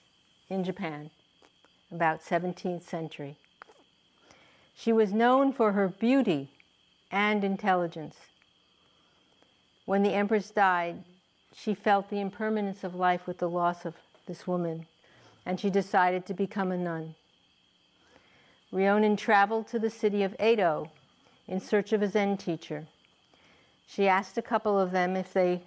in 0.49 0.63
Japan, 0.63 1.09
about 1.91 2.23
17th 2.23 2.83
century. 2.83 3.37
She 4.75 4.93
was 4.93 5.11
known 5.11 5.51
for 5.51 5.71
her 5.71 5.87
beauty 5.87 6.51
and 7.11 7.43
intelligence. 7.43 8.15
When 9.85 10.03
the 10.03 10.13
Empress 10.13 10.49
died, 10.49 11.03
she 11.55 11.73
felt 11.73 12.09
the 12.09 12.19
impermanence 12.19 12.83
of 12.83 12.95
life 12.95 13.25
with 13.25 13.37
the 13.37 13.49
loss 13.49 13.85
of 13.85 13.95
this 14.27 14.45
woman, 14.45 14.85
and 15.45 15.59
she 15.59 15.69
decided 15.69 16.25
to 16.25 16.33
become 16.33 16.71
a 16.71 16.77
nun. 16.77 17.15
Ryonen 18.71 19.17
traveled 19.17 19.67
to 19.69 19.79
the 19.79 19.89
city 19.89 20.23
of 20.23 20.35
Edo 20.41 20.91
in 21.47 21.61
search 21.61 21.93
of 21.93 22.01
a 22.01 22.09
Zen 22.09 22.35
teacher. 22.35 22.87
She 23.87 24.07
asked 24.07 24.37
a 24.37 24.41
couple 24.41 24.77
of 24.77 24.91
them 24.91 25.15
if 25.15 25.31
they 25.31 25.63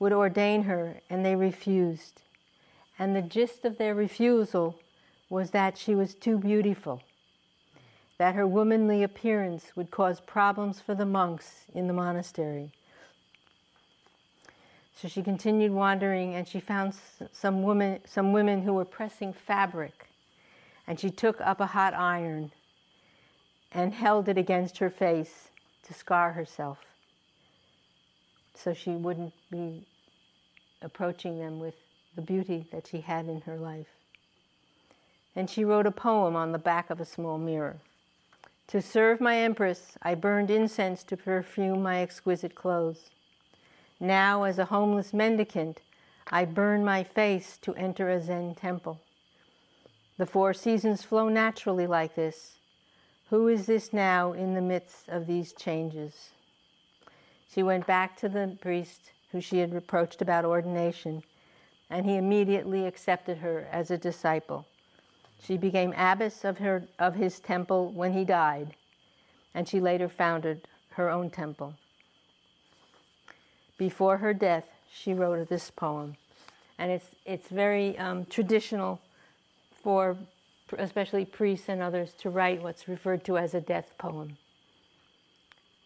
would 0.00 0.12
ordain 0.12 0.64
her, 0.64 1.00
and 1.08 1.24
they 1.24 1.36
refused. 1.36 2.22
And 2.98 3.14
the 3.14 3.22
gist 3.22 3.64
of 3.64 3.78
their 3.78 3.94
refusal 3.94 4.80
was 5.30 5.52
that 5.52 5.78
she 5.78 5.94
was 5.94 6.16
too 6.16 6.36
beautiful 6.36 7.00
that 8.22 8.36
her 8.36 8.46
womanly 8.46 9.02
appearance 9.02 9.72
would 9.74 9.90
cause 9.90 10.20
problems 10.20 10.78
for 10.78 10.94
the 10.94 11.04
monks 11.04 11.64
in 11.74 11.88
the 11.88 11.92
monastery. 11.92 12.70
So 14.94 15.08
she 15.08 15.24
continued 15.24 15.72
wandering 15.72 16.36
and 16.36 16.46
she 16.46 16.60
found 16.60 16.94
some 17.32 17.64
women, 17.64 17.98
some 18.06 18.30
women 18.30 18.62
who 18.62 18.74
were 18.74 18.84
pressing 18.84 19.32
fabric. 19.32 20.06
And 20.86 21.00
she 21.00 21.10
took 21.10 21.40
up 21.40 21.60
a 21.60 21.66
hot 21.66 21.94
iron 21.94 22.52
and 23.72 23.92
held 23.92 24.28
it 24.28 24.38
against 24.38 24.78
her 24.78 24.88
face 24.88 25.48
to 25.82 25.92
scar 25.92 26.34
herself 26.34 26.78
so 28.54 28.72
she 28.72 28.90
wouldn't 28.90 29.34
be 29.50 29.84
approaching 30.80 31.40
them 31.40 31.58
with 31.58 31.74
the 32.14 32.22
beauty 32.22 32.66
that 32.70 32.86
she 32.86 33.00
had 33.00 33.26
in 33.26 33.40
her 33.40 33.56
life. 33.56 33.88
And 35.34 35.50
she 35.50 35.64
wrote 35.64 35.86
a 35.86 35.90
poem 35.90 36.36
on 36.36 36.52
the 36.52 36.58
back 36.58 36.88
of 36.88 37.00
a 37.00 37.04
small 37.04 37.36
mirror. 37.36 37.78
To 38.72 38.80
serve 38.80 39.20
my 39.20 39.36
empress, 39.36 39.98
I 40.00 40.14
burned 40.14 40.50
incense 40.50 41.04
to 41.04 41.16
perfume 41.18 41.82
my 41.82 42.00
exquisite 42.00 42.54
clothes. 42.54 43.10
Now, 44.00 44.44
as 44.44 44.58
a 44.58 44.64
homeless 44.64 45.12
mendicant, 45.12 45.82
I 46.30 46.46
burn 46.46 46.82
my 46.82 47.04
face 47.04 47.58
to 47.58 47.74
enter 47.74 48.08
a 48.08 48.18
Zen 48.18 48.54
temple. 48.54 48.98
The 50.16 50.24
four 50.24 50.54
seasons 50.54 51.02
flow 51.02 51.28
naturally 51.28 51.86
like 51.86 52.14
this. 52.14 52.54
Who 53.28 53.46
is 53.46 53.66
this 53.66 53.92
now 53.92 54.32
in 54.32 54.54
the 54.54 54.62
midst 54.62 55.06
of 55.06 55.26
these 55.26 55.52
changes? 55.52 56.30
She 57.52 57.62
went 57.62 57.86
back 57.86 58.16
to 58.20 58.28
the 58.30 58.56
priest 58.58 59.12
who 59.32 59.42
she 59.42 59.58
had 59.58 59.74
reproached 59.74 60.22
about 60.22 60.46
ordination, 60.46 61.24
and 61.90 62.06
he 62.06 62.16
immediately 62.16 62.86
accepted 62.86 63.36
her 63.36 63.68
as 63.70 63.90
a 63.90 63.98
disciple. 63.98 64.66
She 65.44 65.56
became 65.56 65.92
abbess 65.96 66.44
of, 66.44 66.58
her, 66.58 66.84
of 66.98 67.16
his 67.16 67.40
temple 67.40 67.90
when 67.90 68.12
he 68.12 68.24
died, 68.24 68.74
and 69.54 69.68
she 69.68 69.80
later 69.80 70.08
founded 70.08 70.68
her 70.90 71.10
own 71.10 71.30
temple. 71.30 71.74
Before 73.76 74.18
her 74.18 74.32
death, 74.32 74.68
she 74.92 75.12
wrote 75.12 75.48
this 75.48 75.70
poem, 75.70 76.16
and 76.78 76.92
it's, 76.92 77.06
it's 77.26 77.48
very 77.48 77.98
um, 77.98 78.24
traditional 78.26 79.00
for 79.82 80.16
especially 80.78 81.24
priests 81.24 81.68
and 81.68 81.82
others 81.82 82.14
to 82.14 82.30
write 82.30 82.62
what's 82.62 82.88
referred 82.88 83.24
to 83.24 83.36
as 83.36 83.52
a 83.54 83.60
death 83.60 83.92
poem. 83.98 84.36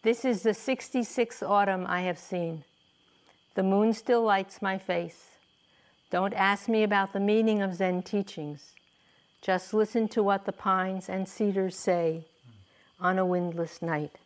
This 0.03 0.23
is 0.23 0.43
the 0.43 0.51
66th 0.51 1.41
autumn 1.47 1.85
I 1.87 2.01
have 2.01 2.19
seen. 2.19 2.63
The 3.55 3.63
moon 3.63 3.93
still 3.93 4.21
lights 4.21 4.61
my 4.61 4.77
face. 4.77 5.31
Don't 6.11 6.33
ask 6.33 6.69
me 6.69 6.83
about 6.83 7.11
the 7.11 7.19
meaning 7.19 7.61
of 7.61 7.73
Zen 7.73 8.03
teachings. 8.03 8.76
Just 9.41 9.73
listen 9.73 10.07
to 10.09 10.23
what 10.23 10.45
the 10.45 10.51
pines 10.51 11.09
and 11.09 11.27
cedars 11.27 11.75
say 11.75 12.25
on 12.99 13.19
a 13.19 13.25
windless 13.25 13.81
night. 13.81 14.17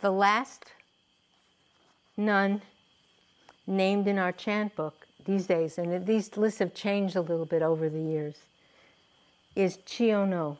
The 0.00 0.10
last 0.10 0.72
nun 2.16 2.62
named 3.66 4.06
in 4.06 4.18
our 4.18 4.32
chant 4.32 4.74
book 4.74 5.06
these 5.24 5.46
days, 5.46 5.78
and 5.78 6.06
these 6.06 6.36
lists 6.36 6.58
have 6.58 6.74
changed 6.74 7.16
a 7.16 7.20
little 7.20 7.44
bit 7.44 7.62
over 7.62 7.88
the 7.88 8.00
years, 8.00 8.36
is 9.54 9.78
Chiyono 9.78 10.58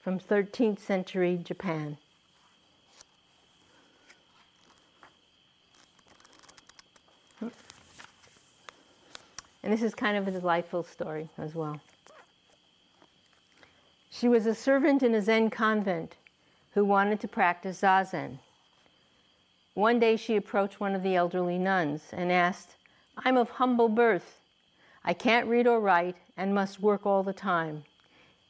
from 0.00 0.18
13th 0.18 0.78
century 0.78 1.38
Japan. 1.42 1.98
And 9.62 9.72
this 9.72 9.82
is 9.82 9.94
kind 9.94 10.16
of 10.16 10.26
a 10.26 10.32
delightful 10.32 10.82
story 10.82 11.28
as 11.38 11.54
well. 11.54 11.80
She 14.10 14.28
was 14.28 14.46
a 14.46 14.54
servant 14.54 15.02
in 15.02 15.14
a 15.14 15.22
Zen 15.22 15.50
convent 15.50 16.16
who 16.74 16.84
wanted 16.84 17.20
to 17.20 17.28
practice 17.28 17.80
Zazen. 17.80 18.38
One 19.74 19.98
day 19.98 20.16
she 20.16 20.36
approached 20.36 20.80
one 20.80 20.94
of 20.94 21.02
the 21.02 21.16
elderly 21.16 21.58
nuns 21.58 22.02
and 22.12 22.30
asked, 22.30 22.76
I'm 23.16 23.36
of 23.36 23.50
humble 23.50 23.88
birth. 23.88 24.40
I 25.04 25.14
can't 25.14 25.48
read 25.48 25.66
or 25.66 25.80
write 25.80 26.16
and 26.36 26.54
must 26.54 26.80
work 26.80 27.06
all 27.06 27.22
the 27.22 27.32
time. 27.32 27.84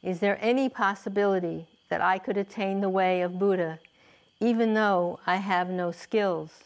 Is 0.01 0.19
there 0.19 0.37
any 0.41 0.67
possibility 0.67 1.67
that 1.89 2.01
I 2.01 2.17
could 2.17 2.37
attain 2.37 2.81
the 2.81 2.89
way 2.89 3.21
of 3.21 3.39
Buddha 3.39 3.79
even 4.39 4.73
though 4.73 5.19
I 5.25 5.37
have 5.37 5.69
no 5.69 5.91
skills? 5.91 6.65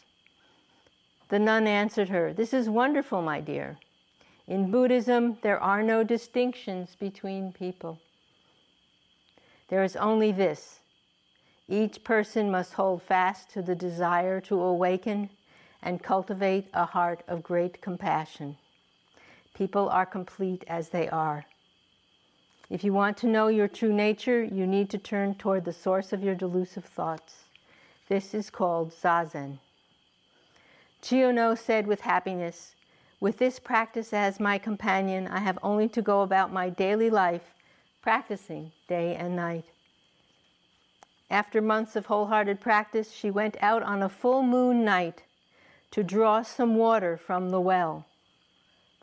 The 1.28 1.38
nun 1.38 1.66
answered 1.66 2.08
her, 2.08 2.32
This 2.32 2.52
is 2.52 2.68
wonderful, 2.68 3.22
my 3.22 3.40
dear. 3.40 3.78
In 4.48 4.70
Buddhism, 4.70 5.36
there 5.42 5.60
are 5.60 5.82
no 5.82 6.02
distinctions 6.02 6.96
between 6.98 7.52
people. 7.52 8.00
There 9.68 9.84
is 9.84 9.94
only 9.94 10.32
this 10.32 10.80
each 11.68 12.02
person 12.02 12.50
must 12.50 12.72
hold 12.72 13.02
fast 13.02 13.50
to 13.50 13.60
the 13.60 13.74
desire 13.74 14.40
to 14.40 14.58
awaken 14.58 15.28
and 15.82 16.02
cultivate 16.02 16.66
a 16.72 16.86
heart 16.86 17.22
of 17.28 17.42
great 17.42 17.82
compassion. 17.82 18.56
People 19.52 19.90
are 19.90 20.06
complete 20.06 20.64
as 20.66 20.88
they 20.88 21.10
are. 21.10 21.44
If 22.70 22.82
you 22.84 22.94
want 22.94 23.18
to 23.18 23.26
know 23.26 23.48
your 23.48 23.68
true 23.68 23.92
nature, 23.92 24.42
you 24.42 24.66
need 24.66 24.88
to 24.90 24.98
turn 24.98 25.34
toward 25.34 25.66
the 25.66 25.74
source 25.74 26.10
of 26.14 26.22
your 26.22 26.34
delusive 26.34 26.86
thoughts. 26.86 27.44
This 28.08 28.32
is 28.32 28.48
called 28.48 28.94
Zazen. 28.94 29.58
Chiyono 31.02 31.56
said 31.56 31.86
with 31.86 32.00
happiness, 32.00 32.74
with 33.20 33.38
this 33.38 33.58
practice 33.58 34.12
as 34.12 34.38
my 34.38 34.58
companion, 34.58 35.26
I 35.26 35.40
have 35.40 35.58
only 35.62 35.88
to 35.88 36.02
go 36.02 36.22
about 36.22 36.52
my 36.52 36.68
daily 36.68 37.10
life 37.10 37.54
practicing 38.00 38.72
day 38.88 39.14
and 39.14 39.34
night. 39.34 39.66
After 41.30 41.60
months 41.60 41.96
of 41.96 42.06
wholehearted 42.06 42.60
practice, 42.60 43.12
she 43.12 43.30
went 43.30 43.56
out 43.60 43.82
on 43.82 44.02
a 44.02 44.08
full 44.08 44.42
moon 44.42 44.84
night 44.84 45.24
to 45.90 46.02
draw 46.02 46.42
some 46.42 46.76
water 46.76 47.16
from 47.16 47.50
the 47.50 47.60
well. 47.60 48.06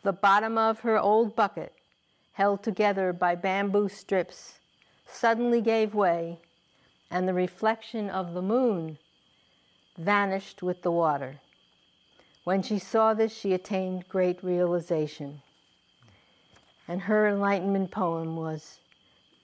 The 0.02 0.12
bottom 0.12 0.56
of 0.56 0.80
her 0.80 0.98
old 0.98 1.36
bucket, 1.36 1.72
held 2.32 2.62
together 2.62 3.12
by 3.12 3.34
bamboo 3.34 3.88
strips, 3.88 4.60
suddenly 5.06 5.60
gave 5.60 5.94
way, 5.94 6.40
and 7.10 7.28
the 7.28 7.34
reflection 7.34 8.10
of 8.10 8.34
the 8.34 8.42
moon 8.42 8.98
vanished 9.96 10.62
with 10.62 10.82
the 10.82 10.90
water. 10.90 11.40
When 12.46 12.62
she 12.62 12.78
saw 12.78 13.12
this, 13.12 13.36
she 13.36 13.54
attained 13.54 14.08
great 14.08 14.38
realization. 14.40 15.42
And 16.86 17.00
her 17.00 17.26
enlightenment 17.26 17.90
poem 17.90 18.36
was 18.36 18.78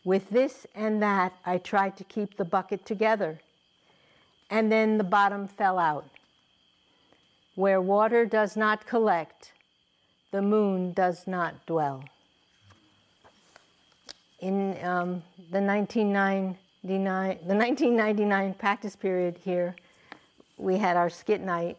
With 0.05 0.31
this 0.31 0.69
and 0.73 1.03
that, 1.03 1.33
I 1.45 1.59
tried 1.59 1.97
to 1.97 2.05
keep 2.05 2.37
the 2.37 2.45
bucket 2.45 2.87
together, 2.87 3.41
and 4.49 4.71
then 4.71 4.99
the 4.99 5.05
bottom 5.19 5.49
fell 5.49 5.81
out. 5.81 6.09
Where 7.57 7.81
water 7.81 8.25
does 8.25 8.57
not 8.57 8.87
collect, 8.87 9.51
the 10.31 10.41
moon 10.41 10.93
does 10.93 11.27
not 11.27 11.67
dwell. 11.67 12.05
In 14.39 14.79
um, 14.85 15.25
the 15.51 15.61
1999, 15.61 17.39
the 17.49 17.55
1999 17.57 18.55
practice 18.55 18.95
period 18.95 19.39
here, 19.43 19.75
we 20.57 20.77
had 20.77 20.97
our 20.97 21.11
skit 21.11 21.41
night, 21.41 21.79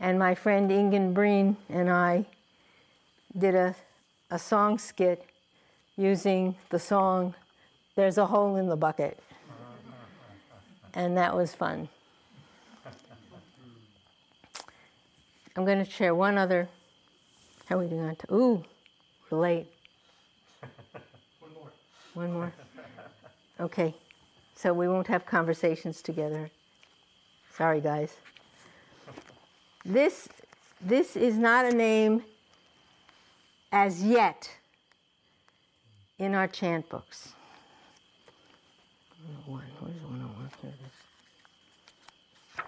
and 0.00 0.18
my 0.18 0.34
friend 0.34 0.70
Ingen 0.70 1.12
Breen 1.12 1.56
and 1.68 1.90
I 1.90 2.26
did 3.36 3.54
a, 3.54 3.74
a 4.30 4.38
song 4.38 4.78
skit 4.78 5.24
using 5.96 6.54
the 6.70 6.78
song 6.78 7.34
There's 7.96 8.18
a 8.18 8.26
Hole 8.26 8.56
in 8.56 8.68
the 8.68 8.76
Bucket. 8.76 9.18
And 10.94 11.16
that 11.16 11.36
was 11.36 11.54
fun. 11.54 11.88
I'm 15.56 15.64
going 15.64 15.84
to 15.84 15.90
share 15.90 16.14
one 16.14 16.38
other. 16.38 16.68
How 17.66 17.76
are 17.76 17.80
we 17.80 17.88
doing 17.88 18.02
on 18.02 18.16
time? 18.16 18.36
Ooh, 18.36 18.64
we're 19.28 19.38
late. 19.38 19.66
One 21.40 21.52
more. 21.52 21.72
One 22.14 22.32
more. 22.32 22.52
Okay, 23.60 23.94
so 24.54 24.72
we 24.72 24.86
won't 24.86 25.08
have 25.08 25.26
conversations 25.26 26.00
together. 26.00 26.48
Sorry, 27.56 27.80
guys. 27.80 28.16
This, 29.88 30.28
this 30.82 31.16
is 31.16 31.38
not 31.38 31.64
a 31.64 31.70
name 31.70 32.22
as 33.72 34.02
yet 34.02 34.50
in 36.18 36.34
our 36.34 36.46
chant 36.46 36.86
books. 36.90 37.32
101, 39.46 39.64
where's 39.80 39.94
101? 40.02 40.50
Here 40.60 40.70
it 40.70 40.74
is. 40.84 42.64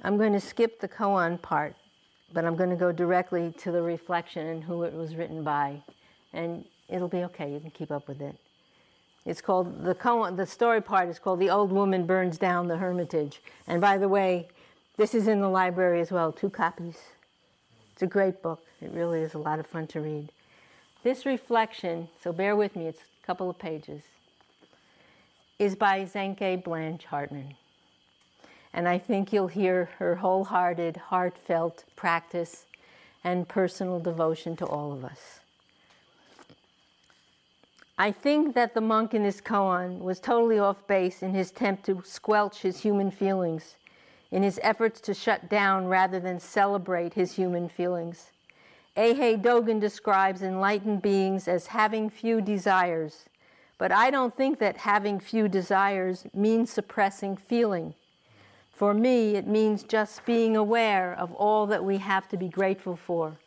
I'm 0.00 0.16
going 0.16 0.32
to 0.32 0.40
skip 0.40 0.80
the 0.80 0.88
koan 0.88 1.42
part, 1.42 1.76
but 2.32 2.46
I'm 2.46 2.56
going 2.56 2.70
to 2.70 2.76
go 2.76 2.90
directly 2.90 3.52
to 3.58 3.70
the 3.70 3.82
reflection 3.82 4.46
and 4.46 4.64
who 4.64 4.84
it 4.84 4.94
was 4.94 5.16
written 5.16 5.44
by. 5.44 5.82
And 6.32 6.64
it'll 6.88 7.08
be 7.08 7.24
okay, 7.24 7.52
you 7.52 7.60
can 7.60 7.70
keep 7.72 7.90
up 7.90 8.08
with 8.08 8.22
it. 8.22 8.36
It's 9.26 9.42
called 9.42 9.84
the 9.84 9.94
koan, 9.94 10.38
the 10.38 10.46
story 10.46 10.80
part 10.80 11.10
is 11.10 11.18
called 11.18 11.40
The 11.40 11.50
Old 11.50 11.72
Woman 11.72 12.06
Burns 12.06 12.38
Down 12.38 12.68
the 12.68 12.78
Hermitage. 12.78 13.42
And 13.66 13.82
by 13.82 13.98
the 13.98 14.08
way, 14.08 14.48
this 15.00 15.14
is 15.14 15.28
in 15.28 15.40
the 15.40 15.48
library 15.48 15.98
as 15.98 16.12
well, 16.12 16.30
two 16.30 16.50
copies. 16.50 16.98
It's 17.94 18.02
a 18.02 18.06
great 18.06 18.42
book. 18.42 18.60
It 18.82 18.90
really 18.92 19.22
is 19.22 19.32
a 19.32 19.38
lot 19.38 19.58
of 19.58 19.66
fun 19.66 19.86
to 19.86 20.00
read. 20.02 20.28
This 21.02 21.24
reflection, 21.24 22.10
so 22.22 22.34
bear 22.34 22.54
with 22.54 22.76
me, 22.76 22.86
it's 22.86 23.00
a 23.00 23.26
couple 23.26 23.48
of 23.48 23.58
pages, 23.58 24.02
is 25.58 25.74
by 25.74 26.04
Zenkei 26.04 26.62
Blanche 26.62 27.06
Hartman. 27.06 27.54
And 28.74 28.86
I 28.86 28.98
think 28.98 29.32
you'll 29.32 29.46
hear 29.46 29.88
her 30.00 30.16
wholehearted, 30.16 30.98
heartfelt 30.98 31.84
practice 31.96 32.66
and 33.24 33.48
personal 33.48 34.00
devotion 34.00 34.54
to 34.56 34.66
all 34.66 34.92
of 34.92 35.02
us. 35.02 35.40
I 37.96 38.12
think 38.12 38.54
that 38.54 38.74
the 38.74 38.82
monk 38.82 39.14
in 39.14 39.22
this 39.22 39.40
koan 39.40 40.00
was 40.00 40.20
totally 40.20 40.58
off 40.58 40.86
base 40.86 41.22
in 41.22 41.32
his 41.32 41.50
attempt 41.50 41.86
to 41.86 42.02
squelch 42.04 42.60
his 42.60 42.80
human 42.80 43.10
feelings, 43.10 43.76
in 44.30 44.42
his 44.42 44.60
efforts 44.62 45.00
to 45.00 45.14
shut 45.14 45.48
down 45.48 45.86
rather 45.86 46.20
than 46.20 46.38
celebrate 46.38 47.14
his 47.14 47.32
human 47.32 47.68
feelings. 47.68 48.30
Eihei 48.96 49.40
Dogen 49.40 49.80
describes 49.80 50.42
enlightened 50.42 51.02
beings 51.02 51.48
as 51.48 51.68
having 51.68 52.10
few 52.10 52.40
desires, 52.40 53.26
but 53.78 53.92
I 53.92 54.10
don't 54.10 54.36
think 54.36 54.58
that 54.58 54.78
having 54.78 55.20
few 55.20 55.48
desires 55.48 56.26
means 56.34 56.70
suppressing 56.70 57.36
feeling. 57.36 57.94
For 58.72 58.94
me, 58.94 59.36
it 59.36 59.46
means 59.46 59.82
just 59.82 60.24
being 60.24 60.56
aware 60.56 61.14
of 61.14 61.32
all 61.34 61.66
that 61.66 61.84
we 61.84 61.98
have 61.98 62.28
to 62.28 62.36
be 62.36 62.48
grateful 62.48 62.96
for, 62.96 63.38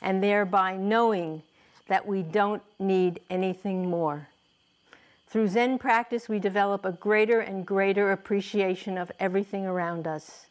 and 0.00 0.22
thereby 0.22 0.76
knowing 0.76 1.42
that 1.88 2.06
we 2.06 2.22
don't 2.22 2.62
need 2.78 3.20
anything 3.30 3.88
more. 3.88 4.28
Through 5.36 5.48
Zen 5.48 5.76
practice, 5.76 6.30
we 6.30 6.38
develop 6.38 6.86
a 6.86 6.92
greater 6.92 7.40
and 7.40 7.66
greater 7.66 8.10
appreciation 8.10 8.96
of 8.96 9.12
everything 9.20 9.66
around 9.66 10.06
us. 10.06 10.46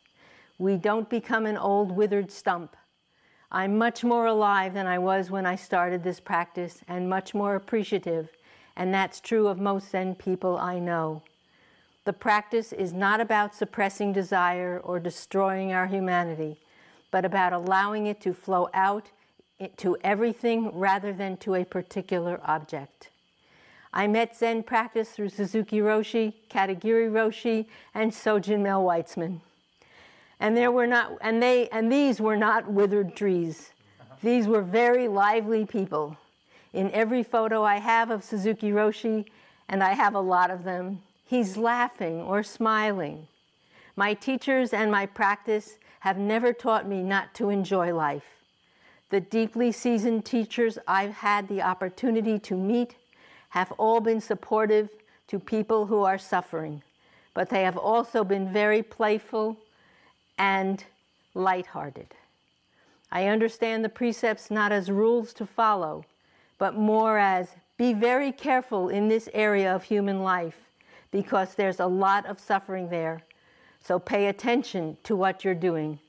We 0.60 0.78
don't 0.78 1.10
become 1.10 1.48
an 1.48 1.58
old 1.58 1.92
withered 1.92 2.30
stump. 2.30 2.76
I'm 3.52 3.80
much 3.80 4.04
more 4.04 4.28
alive 4.28 4.76
than 4.76 4.86
I 4.86 5.00
was 5.00 5.32
when 5.32 5.48
I 5.48 5.56
started 5.56 6.04
this 6.04 6.20
practice 6.20 6.84
and 6.88 7.10
much 7.10 7.34
more 7.34 7.56
appreciative, 7.56 8.30
and 8.76 8.94
that's 8.94 9.20
true 9.20 9.48
of 9.48 9.58
most 9.58 9.90
Zen 9.90 10.14
people 10.14 10.56
I 10.56 10.78
know. 10.78 11.24
The 12.04 12.14
practice 12.14 12.72
is 12.72 12.94
not 12.94 13.20
about 13.20 13.56
suppressing 13.56 14.14
desire 14.14 14.80
or 14.84 15.00
destroying 15.00 15.74
our 15.74 15.88
humanity, 15.88 16.60
but 17.10 17.26
about 17.26 17.54
allowing 17.54 18.06
it 18.06 18.22
to 18.22 18.36
flow 18.36 18.70
out 18.76 19.10
eh, 19.60 19.70
to 19.78 19.98
everything 20.04 20.70
rather 20.78 21.12
than 21.12 21.38
to 21.38 21.56
a 21.56 21.66
particular 21.66 22.40
object. 22.44 23.10
I 23.98 24.08
met 24.08 24.36
Zen 24.36 24.64
practice 24.64 25.12
through 25.12 25.30
Suzuki 25.30 25.78
Roshi, 25.78 26.34
Katagiri 26.50 27.10
Roshi, 27.10 27.66
and 27.94 28.12
Sojun 28.12 28.60
Mel 28.60 28.84
Weitsman. 28.84 29.40
And 30.38 30.58
there 30.58 30.72
were 30.72 30.86
not 30.86 31.14
and 31.22 31.42
they 31.42 31.70
and 31.70 31.90
these 31.90 32.20
were 32.20 32.36
not 32.36 32.70
withered 32.70 33.16
trees. 33.16 33.72
These 34.22 34.48
were 34.48 34.62
very 34.62 35.08
lively 35.08 35.66
people. 35.66 36.18
In 36.74 36.92
every 36.92 37.24
photo 37.24 37.64
I 37.64 37.78
have 37.78 38.12
of 38.12 38.22
Suzuki 38.22 38.72
Roshi, 38.72 39.26
and 39.70 39.82
I 39.82 39.94
have 39.94 40.14
a 40.14 40.20
lot 40.20 40.52
of 40.52 40.66
them, 40.66 41.02
he's 41.24 41.56
laughing 41.56 42.20
or 42.20 42.44
smiling. 42.44 43.28
My 43.96 44.14
teachers 44.14 44.74
and 44.74 44.92
my 44.92 45.06
practice 45.06 45.78
have 46.02 46.18
never 46.18 46.52
taught 46.52 46.86
me 46.86 47.02
not 47.02 47.34
to 47.36 47.50
enjoy 47.50 47.96
life. 47.96 48.26
The 49.10 49.22
deeply 49.22 49.72
seasoned 49.72 50.26
teachers 50.26 50.78
I've 50.86 51.14
had 51.14 51.48
the 51.48 51.62
opportunity 51.62 52.38
to 52.40 52.56
meet 52.56 52.96
have 53.56 53.72
all 53.78 54.02
been 54.02 54.20
supportive 54.20 54.90
to 55.30 55.40
people 55.40 55.86
who 55.86 56.04
are 56.04 56.18
suffering, 56.18 56.84
but 57.34 57.50
they 57.50 57.64
have 57.64 57.78
also 57.78 58.22
been 58.22 58.52
very 58.52 58.84
playful 58.84 59.58
and 60.38 60.84
lighthearted. 61.34 62.14
I 63.14 63.28
understand 63.28 63.86
the 63.86 63.90
precepts 63.90 64.52
not 64.52 64.74
as 64.74 64.92
rules 64.92 65.32
to 65.36 65.46
follow, 65.46 66.04
but 66.58 66.76
more 66.76 67.18
as 67.18 67.56
be 67.78 67.94
very 67.94 68.34
careful 68.34 68.90
in 68.90 69.08
this 69.08 69.30
area 69.34 69.74
of 69.74 69.84
human 69.84 70.22
life 70.22 70.60
because 71.10 71.56
there's 71.56 71.80
a 71.80 71.88
lot 71.88 72.26
of 72.26 72.42
suffering 72.42 72.90
there. 72.90 73.22
So 73.82 74.00
pay 74.00 74.28
attention 74.28 74.98
to 75.04 75.16
what 75.16 75.46
you're 75.46 75.56
doing. 75.56 76.00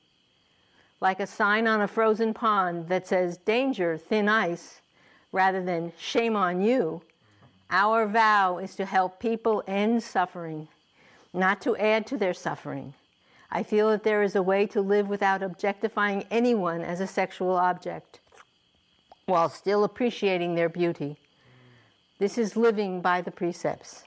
Like 1.00 1.20
a 1.20 1.28
sign 1.28 1.68
on 1.68 1.80
a 1.80 1.86
frozen 1.86 2.34
pond 2.34 2.88
that 2.88 3.06
says 3.06 3.36
danger, 3.36 3.96
thin 3.96 4.28
ice, 4.28 4.80
rather 5.30 5.62
than 5.62 5.92
shame 5.96 6.34
on 6.34 6.60
you, 6.60 7.02
our 7.70 8.06
vow 8.06 8.58
is 8.58 8.76
to 8.76 8.84
help 8.84 9.18
people 9.18 9.62
end 9.66 10.02
suffering, 10.02 10.68
not 11.32 11.60
to 11.62 11.76
add 11.76 12.06
to 12.06 12.16
their 12.16 12.34
suffering. 12.34 12.94
I 13.50 13.62
feel 13.62 13.90
that 13.90 14.04
there 14.04 14.22
is 14.22 14.36
a 14.36 14.42
way 14.42 14.66
to 14.66 14.80
live 14.80 15.08
without 15.08 15.42
objectifying 15.42 16.24
anyone 16.30 16.82
as 16.82 17.00
a 17.00 17.06
sexual 17.06 17.56
object 17.56 18.20
while 19.26 19.48
still 19.48 19.82
appreciating 19.82 20.54
their 20.54 20.68
beauty. 20.68 21.16
This 22.18 22.38
is 22.38 22.56
living 22.56 23.00
by 23.00 23.20
the 23.20 23.32
precepts. 23.32 24.04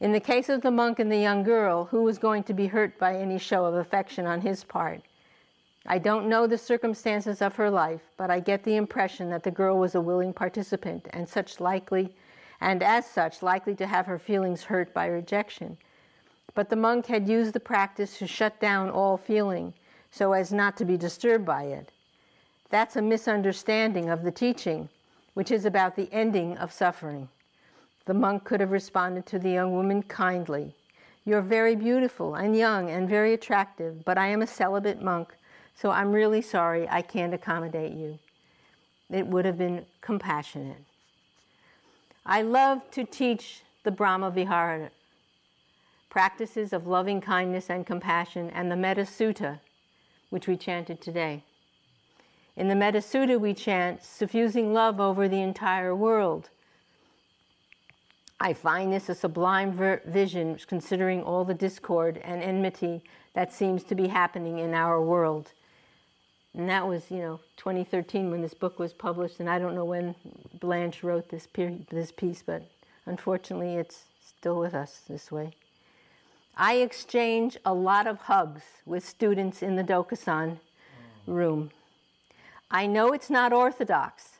In 0.00 0.12
the 0.12 0.20
case 0.20 0.48
of 0.48 0.62
the 0.62 0.72
monk 0.72 0.98
and 0.98 1.10
the 1.10 1.18
young 1.18 1.44
girl, 1.44 1.86
who 1.86 2.02
was 2.02 2.18
going 2.18 2.42
to 2.44 2.52
be 2.52 2.66
hurt 2.66 2.98
by 2.98 3.16
any 3.16 3.38
show 3.38 3.64
of 3.64 3.74
affection 3.74 4.26
on 4.26 4.40
his 4.40 4.64
part? 4.64 5.02
I 5.86 5.98
don't 5.98 6.28
know 6.28 6.46
the 6.46 6.58
circumstances 6.58 7.40
of 7.40 7.54
her 7.56 7.70
life, 7.70 8.00
but 8.16 8.30
I 8.30 8.40
get 8.40 8.64
the 8.64 8.76
impression 8.76 9.30
that 9.30 9.44
the 9.44 9.50
girl 9.50 9.78
was 9.78 9.94
a 9.94 10.00
willing 10.00 10.32
participant 10.32 11.06
and 11.10 11.28
such 11.28 11.60
likely 11.60 12.14
and 12.60 12.82
as 12.82 13.06
such 13.06 13.42
likely 13.42 13.74
to 13.76 13.86
have 13.86 14.06
her 14.06 14.18
feelings 14.18 14.64
hurt 14.64 14.92
by 14.94 15.06
rejection. 15.06 15.76
But 16.54 16.70
the 16.70 16.76
monk 16.76 17.06
had 17.06 17.28
used 17.28 17.52
the 17.52 17.60
practice 17.60 18.18
to 18.18 18.26
shut 18.26 18.60
down 18.60 18.90
all 18.90 19.16
feeling 19.16 19.74
so 20.14 20.32
as 20.32 20.52
not 20.52 20.76
to 20.76 20.84
be 20.84 20.96
disturbed 20.96 21.44
by 21.44 21.64
it. 21.64 21.90
That's 22.70 22.94
a 22.94 23.02
misunderstanding 23.02 24.08
of 24.08 24.22
the 24.22 24.30
teaching, 24.30 24.88
which 25.34 25.50
is 25.50 25.64
about 25.64 25.96
the 25.96 26.08
ending 26.12 26.56
of 26.56 26.72
suffering. 26.72 27.28
The 28.06 28.14
monk 28.14 28.44
could 28.44 28.60
have 28.60 28.70
responded 28.70 29.26
to 29.26 29.40
the 29.40 29.50
young 29.50 29.72
woman 29.72 30.04
kindly. 30.04 30.72
You're 31.24 31.40
very 31.40 31.74
beautiful 31.74 32.36
and 32.36 32.56
young 32.56 32.90
and 32.90 33.08
very 33.08 33.34
attractive, 33.34 34.04
but 34.04 34.16
I 34.16 34.28
am 34.28 34.42
a 34.42 34.46
celibate 34.46 35.02
monk, 35.02 35.34
so 35.74 35.90
I'm 35.90 36.12
really 36.12 36.42
sorry 36.42 36.88
I 36.88 37.02
can't 37.02 37.34
accommodate 37.34 37.92
you. 37.92 38.18
It 39.10 39.26
would 39.26 39.44
have 39.44 39.58
been 39.58 39.84
compassionate. 40.00 40.84
I 42.26 42.40
love 42.40 42.90
to 42.92 43.04
teach 43.04 43.62
the 43.82 43.90
Brahma 43.90 44.30
Vihara, 44.30 44.90
practices 46.08 46.72
of 46.72 46.86
loving 46.86 47.20
kindness 47.20 47.68
and 47.68 47.86
compassion, 47.86 48.48
and 48.50 48.70
the 48.70 48.76
Metta 48.76 49.02
Sutta, 49.02 49.60
which 50.30 50.48
we 50.48 50.56
chanted 50.56 51.02
today. 51.02 51.44
In 52.56 52.68
the 52.68 52.74
Metta 52.74 52.98
Sutta, 52.98 53.38
we 53.38 53.52
chant, 53.52 54.02
suffusing 54.02 54.72
love 54.72 55.00
over 55.00 55.28
the 55.28 55.42
entire 55.42 55.94
world. 55.94 56.48
I 58.40 58.54
find 58.54 58.90
this 58.90 59.10
a 59.10 59.14
sublime 59.14 59.72
ver- 59.72 60.00
vision, 60.06 60.58
considering 60.66 61.22
all 61.22 61.44
the 61.44 61.52
discord 61.52 62.18
and 62.24 62.42
enmity 62.42 63.02
that 63.34 63.52
seems 63.52 63.84
to 63.84 63.94
be 63.94 64.08
happening 64.08 64.58
in 64.58 64.72
our 64.72 65.00
world. 65.00 65.52
And 66.56 66.68
that 66.68 66.86
was, 66.86 67.10
you 67.10 67.18
know, 67.18 67.40
2013 67.56 68.30
when 68.30 68.40
this 68.40 68.54
book 68.54 68.78
was 68.78 68.92
published, 68.92 69.40
and 69.40 69.50
I 69.50 69.58
don't 69.58 69.74
know 69.74 69.84
when 69.84 70.14
Blanche 70.60 71.02
wrote 71.02 71.28
this, 71.28 71.48
this 71.90 72.12
piece, 72.12 72.42
but 72.42 72.62
unfortunately 73.06 73.74
it's 73.74 74.04
still 74.24 74.58
with 74.58 74.72
us 74.72 75.00
this 75.08 75.32
way. 75.32 75.52
I 76.56 76.74
exchange 76.74 77.56
a 77.64 77.74
lot 77.74 78.06
of 78.06 78.18
hugs 78.18 78.62
with 78.86 79.04
students 79.06 79.62
in 79.62 79.74
the 79.74 79.82
Dokusan 79.82 80.58
room. 81.26 81.72
I 82.70 82.86
know 82.86 83.12
it's 83.12 83.30
not 83.30 83.52
orthodox, 83.52 84.38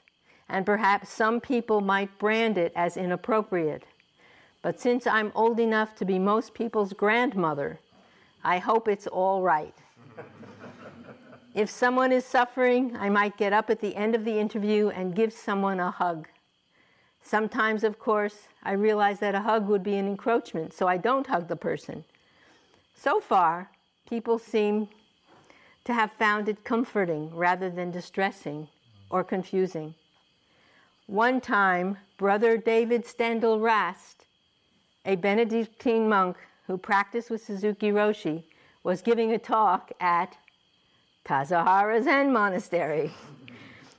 and 0.49 0.65
perhaps 0.65 1.11
some 1.11 1.41
people 1.41 1.81
might 1.81 2.19
brand 2.19 2.57
it 2.57 2.73
as 2.77 2.97
inappropriate. 2.97 3.83
But 4.62 4.81
since 4.81 5.07
I'm 5.07 5.33
old 5.35 5.59
enough 5.59 5.97
to 5.97 6.05
be 6.05 6.21
most 6.21 6.55
people's 6.55 6.93
grandmother, 6.93 7.81
I 8.45 8.59
hope 8.59 8.87
it's 8.87 9.09
all 9.09 9.43
right. 9.43 9.75
If 11.55 11.70
someone 11.70 12.11
is 12.11 12.24
suffering, 12.24 12.96
I 12.96 13.09
might 13.09 13.36
get 13.36 13.52
up 13.52 13.70
at 13.70 13.80
the 13.80 13.94
end 13.94 14.16
of 14.16 14.24
the 14.24 14.38
interview 14.38 14.88
and 14.88 15.14
give 15.14 15.32
someone 15.32 15.78
a 15.78 15.92
hug. 15.92 16.28
Sometimes, 17.22 17.84
of 17.84 17.98
course, 17.98 18.48
I 18.64 18.72
realize 18.72 19.20
that 19.20 19.36
a 19.36 19.40
hug 19.40 19.68
would 19.68 19.84
be 19.84 19.96
an 19.96 20.07
encroachment, 20.07 20.74
so 20.74 20.88
I 20.88 20.96
don't 20.96 21.28
hug 21.28 21.46
the 21.46 21.57
person. 21.57 22.05
So 22.94 23.20
far, 23.20 23.70
people 24.09 24.38
seem 24.38 24.88
to 25.84 25.94
have 25.94 26.12
found 26.12 26.48
it 26.48 26.64
comforting 26.64 27.34
rather 27.34 27.70
than 27.70 27.90
distressing 27.90 28.68
or 29.09 29.22
confusing. 29.22 29.94
One 31.07 31.40
time, 31.40 31.98
Brother 32.16 32.57
David 32.57 33.05
Steindl 33.05 33.62
Rast, 33.62 34.24
a 35.05 35.14
Benedictine 35.14 36.09
monk 36.09 36.36
who 36.66 36.78
practiced 36.78 37.30
with 37.30 37.44
Suzuki 37.44 37.90
Roshi, 37.90 38.44
was 38.82 39.02
giving 39.02 39.32
a 39.32 39.38
talk 39.38 39.92
at 40.00 40.36
Tassajara 41.25 42.03
Zen 42.03 42.33
Monastery 42.33 43.12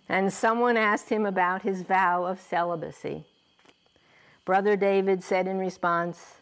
and 0.08 0.32
someone 0.32 0.78
asked 0.78 1.10
him 1.10 1.26
about 1.26 1.64
his 1.64 1.82
vow 1.82 2.26
of 2.26 2.40
celibacy. 2.40 3.24
Brother 4.46 4.76
David 4.76 5.24
said 5.24 5.48
in 5.48 5.58
response, 5.58 6.36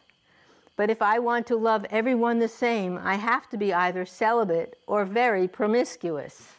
But 0.75 0.89
if 0.89 1.01
I 1.01 1.19
want 1.19 1.47
to 1.47 1.55
love 1.55 1.85
everyone 1.89 2.39
the 2.39 2.49
same, 2.49 2.99
I 3.01 3.15
have 3.15 3.49
to 3.51 3.57
be 3.57 3.73
either 3.73 4.05
celibate 4.05 4.77
or 4.85 5.05
very 5.05 5.47
promiscuous. 5.47 6.49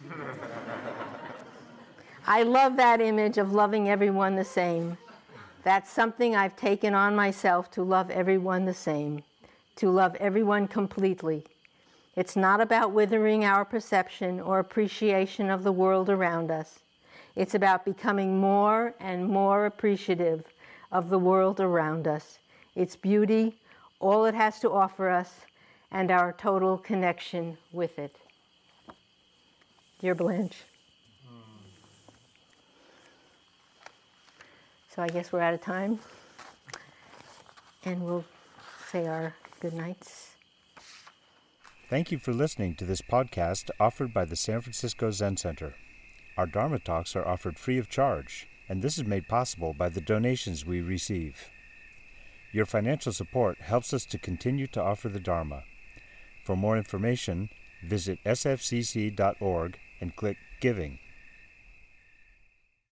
I 2.27 2.43
love 2.43 2.77
that 2.77 3.03
image 3.03 3.37
of 3.37 3.53
loving 3.53 3.91
everyone 3.91 4.37
the 4.37 4.45
same. 4.45 4.97
That's 5.63 5.91
something 5.91 6.35
I've 6.35 6.57
taken 6.57 6.95
on 6.95 7.15
myself 7.15 7.71
to 7.73 7.83
love 7.83 8.11
everyone 8.11 8.65
the 8.65 8.75
same, 8.75 9.23
to 9.77 9.91
love 9.91 10.17
everyone 10.17 10.69
completely. 10.69 11.45
It's 12.17 12.37
not 12.37 12.61
about 12.61 12.93
withering 12.93 13.45
our 13.45 13.65
perception 13.65 14.41
or 14.41 14.59
appreciation 14.59 15.51
of 15.51 15.65
the 15.65 15.73
world 15.73 16.09
around 16.09 16.51
us. 16.51 16.81
It's 17.35 17.55
about 17.55 17.85
becoming 17.85 18.39
more 18.39 18.95
and 19.01 19.27
more 19.27 19.67
appreciative 19.67 20.45
of 20.93 21.11
the 21.11 21.19
world 21.19 21.59
around 21.59 22.07
us, 22.07 22.39
its 22.77 22.95
beauty, 22.95 23.57
all 23.99 24.27
it 24.27 24.35
has 24.35 24.61
to 24.61 24.71
offer 24.71 25.09
us, 25.09 25.41
and 25.91 26.11
our 26.11 26.33
total 26.33 26.79
connection 26.79 27.59
with 27.73 27.99
it. 27.99 28.17
Dear 29.99 30.15
Blanche. 30.15 30.63
So 34.95 35.03
I 35.03 35.09
guess 35.09 35.33
we're 35.33 35.41
out 35.41 35.55
of 35.55 35.61
time, 35.61 35.99
and 37.85 38.01
we'll 38.05 38.25
say 38.93 39.09
our 39.09 39.35
good 39.59 39.75
nights. 39.75 40.34
Thank 41.95 42.11
you 42.11 42.19
for 42.19 42.33
listening 42.33 42.75
to 42.75 42.85
this 42.85 43.03
podcast 43.03 43.71
offered 43.79 44.13
by 44.13 44.25
the 44.25 44.35
San 44.35 44.61
Francisco 44.61 45.13
Zen 45.13 45.37
Center. 45.37 45.77
Our 46.37 46.45
Dharma 46.45 46.81
talks 46.81 47.15
are 47.15 47.25
offered 47.25 47.57
free 47.57 47.79
of 47.79 47.89
charge, 47.89 48.49
and 48.69 48.83
this 48.83 48.99
is 48.99 49.07
made 49.07 49.29
possible 49.29 49.75
by 49.75 49.91
the 49.91 50.01
donations 50.01 50.67
we 50.67 50.81
receive. 50.83 51.53
Your 52.51 52.67
financial 52.67 53.13
support 53.13 53.61
helps 53.61 53.95
us 53.95 54.05
to 54.07 54.19
continue 54.19 54.67
to 54.67 54.83
offer 54.83 55.09
the 55.09 55.21
Dharma. 55.21 55.63
For 56.43 56.57
more 56.57 56.77
information, 56.77 57.49
visit 57.85 58.19
sfzc.org 58.25 59.79
and 60.01 60.17
click 60.17 60.39
Giving. 60.61 60.99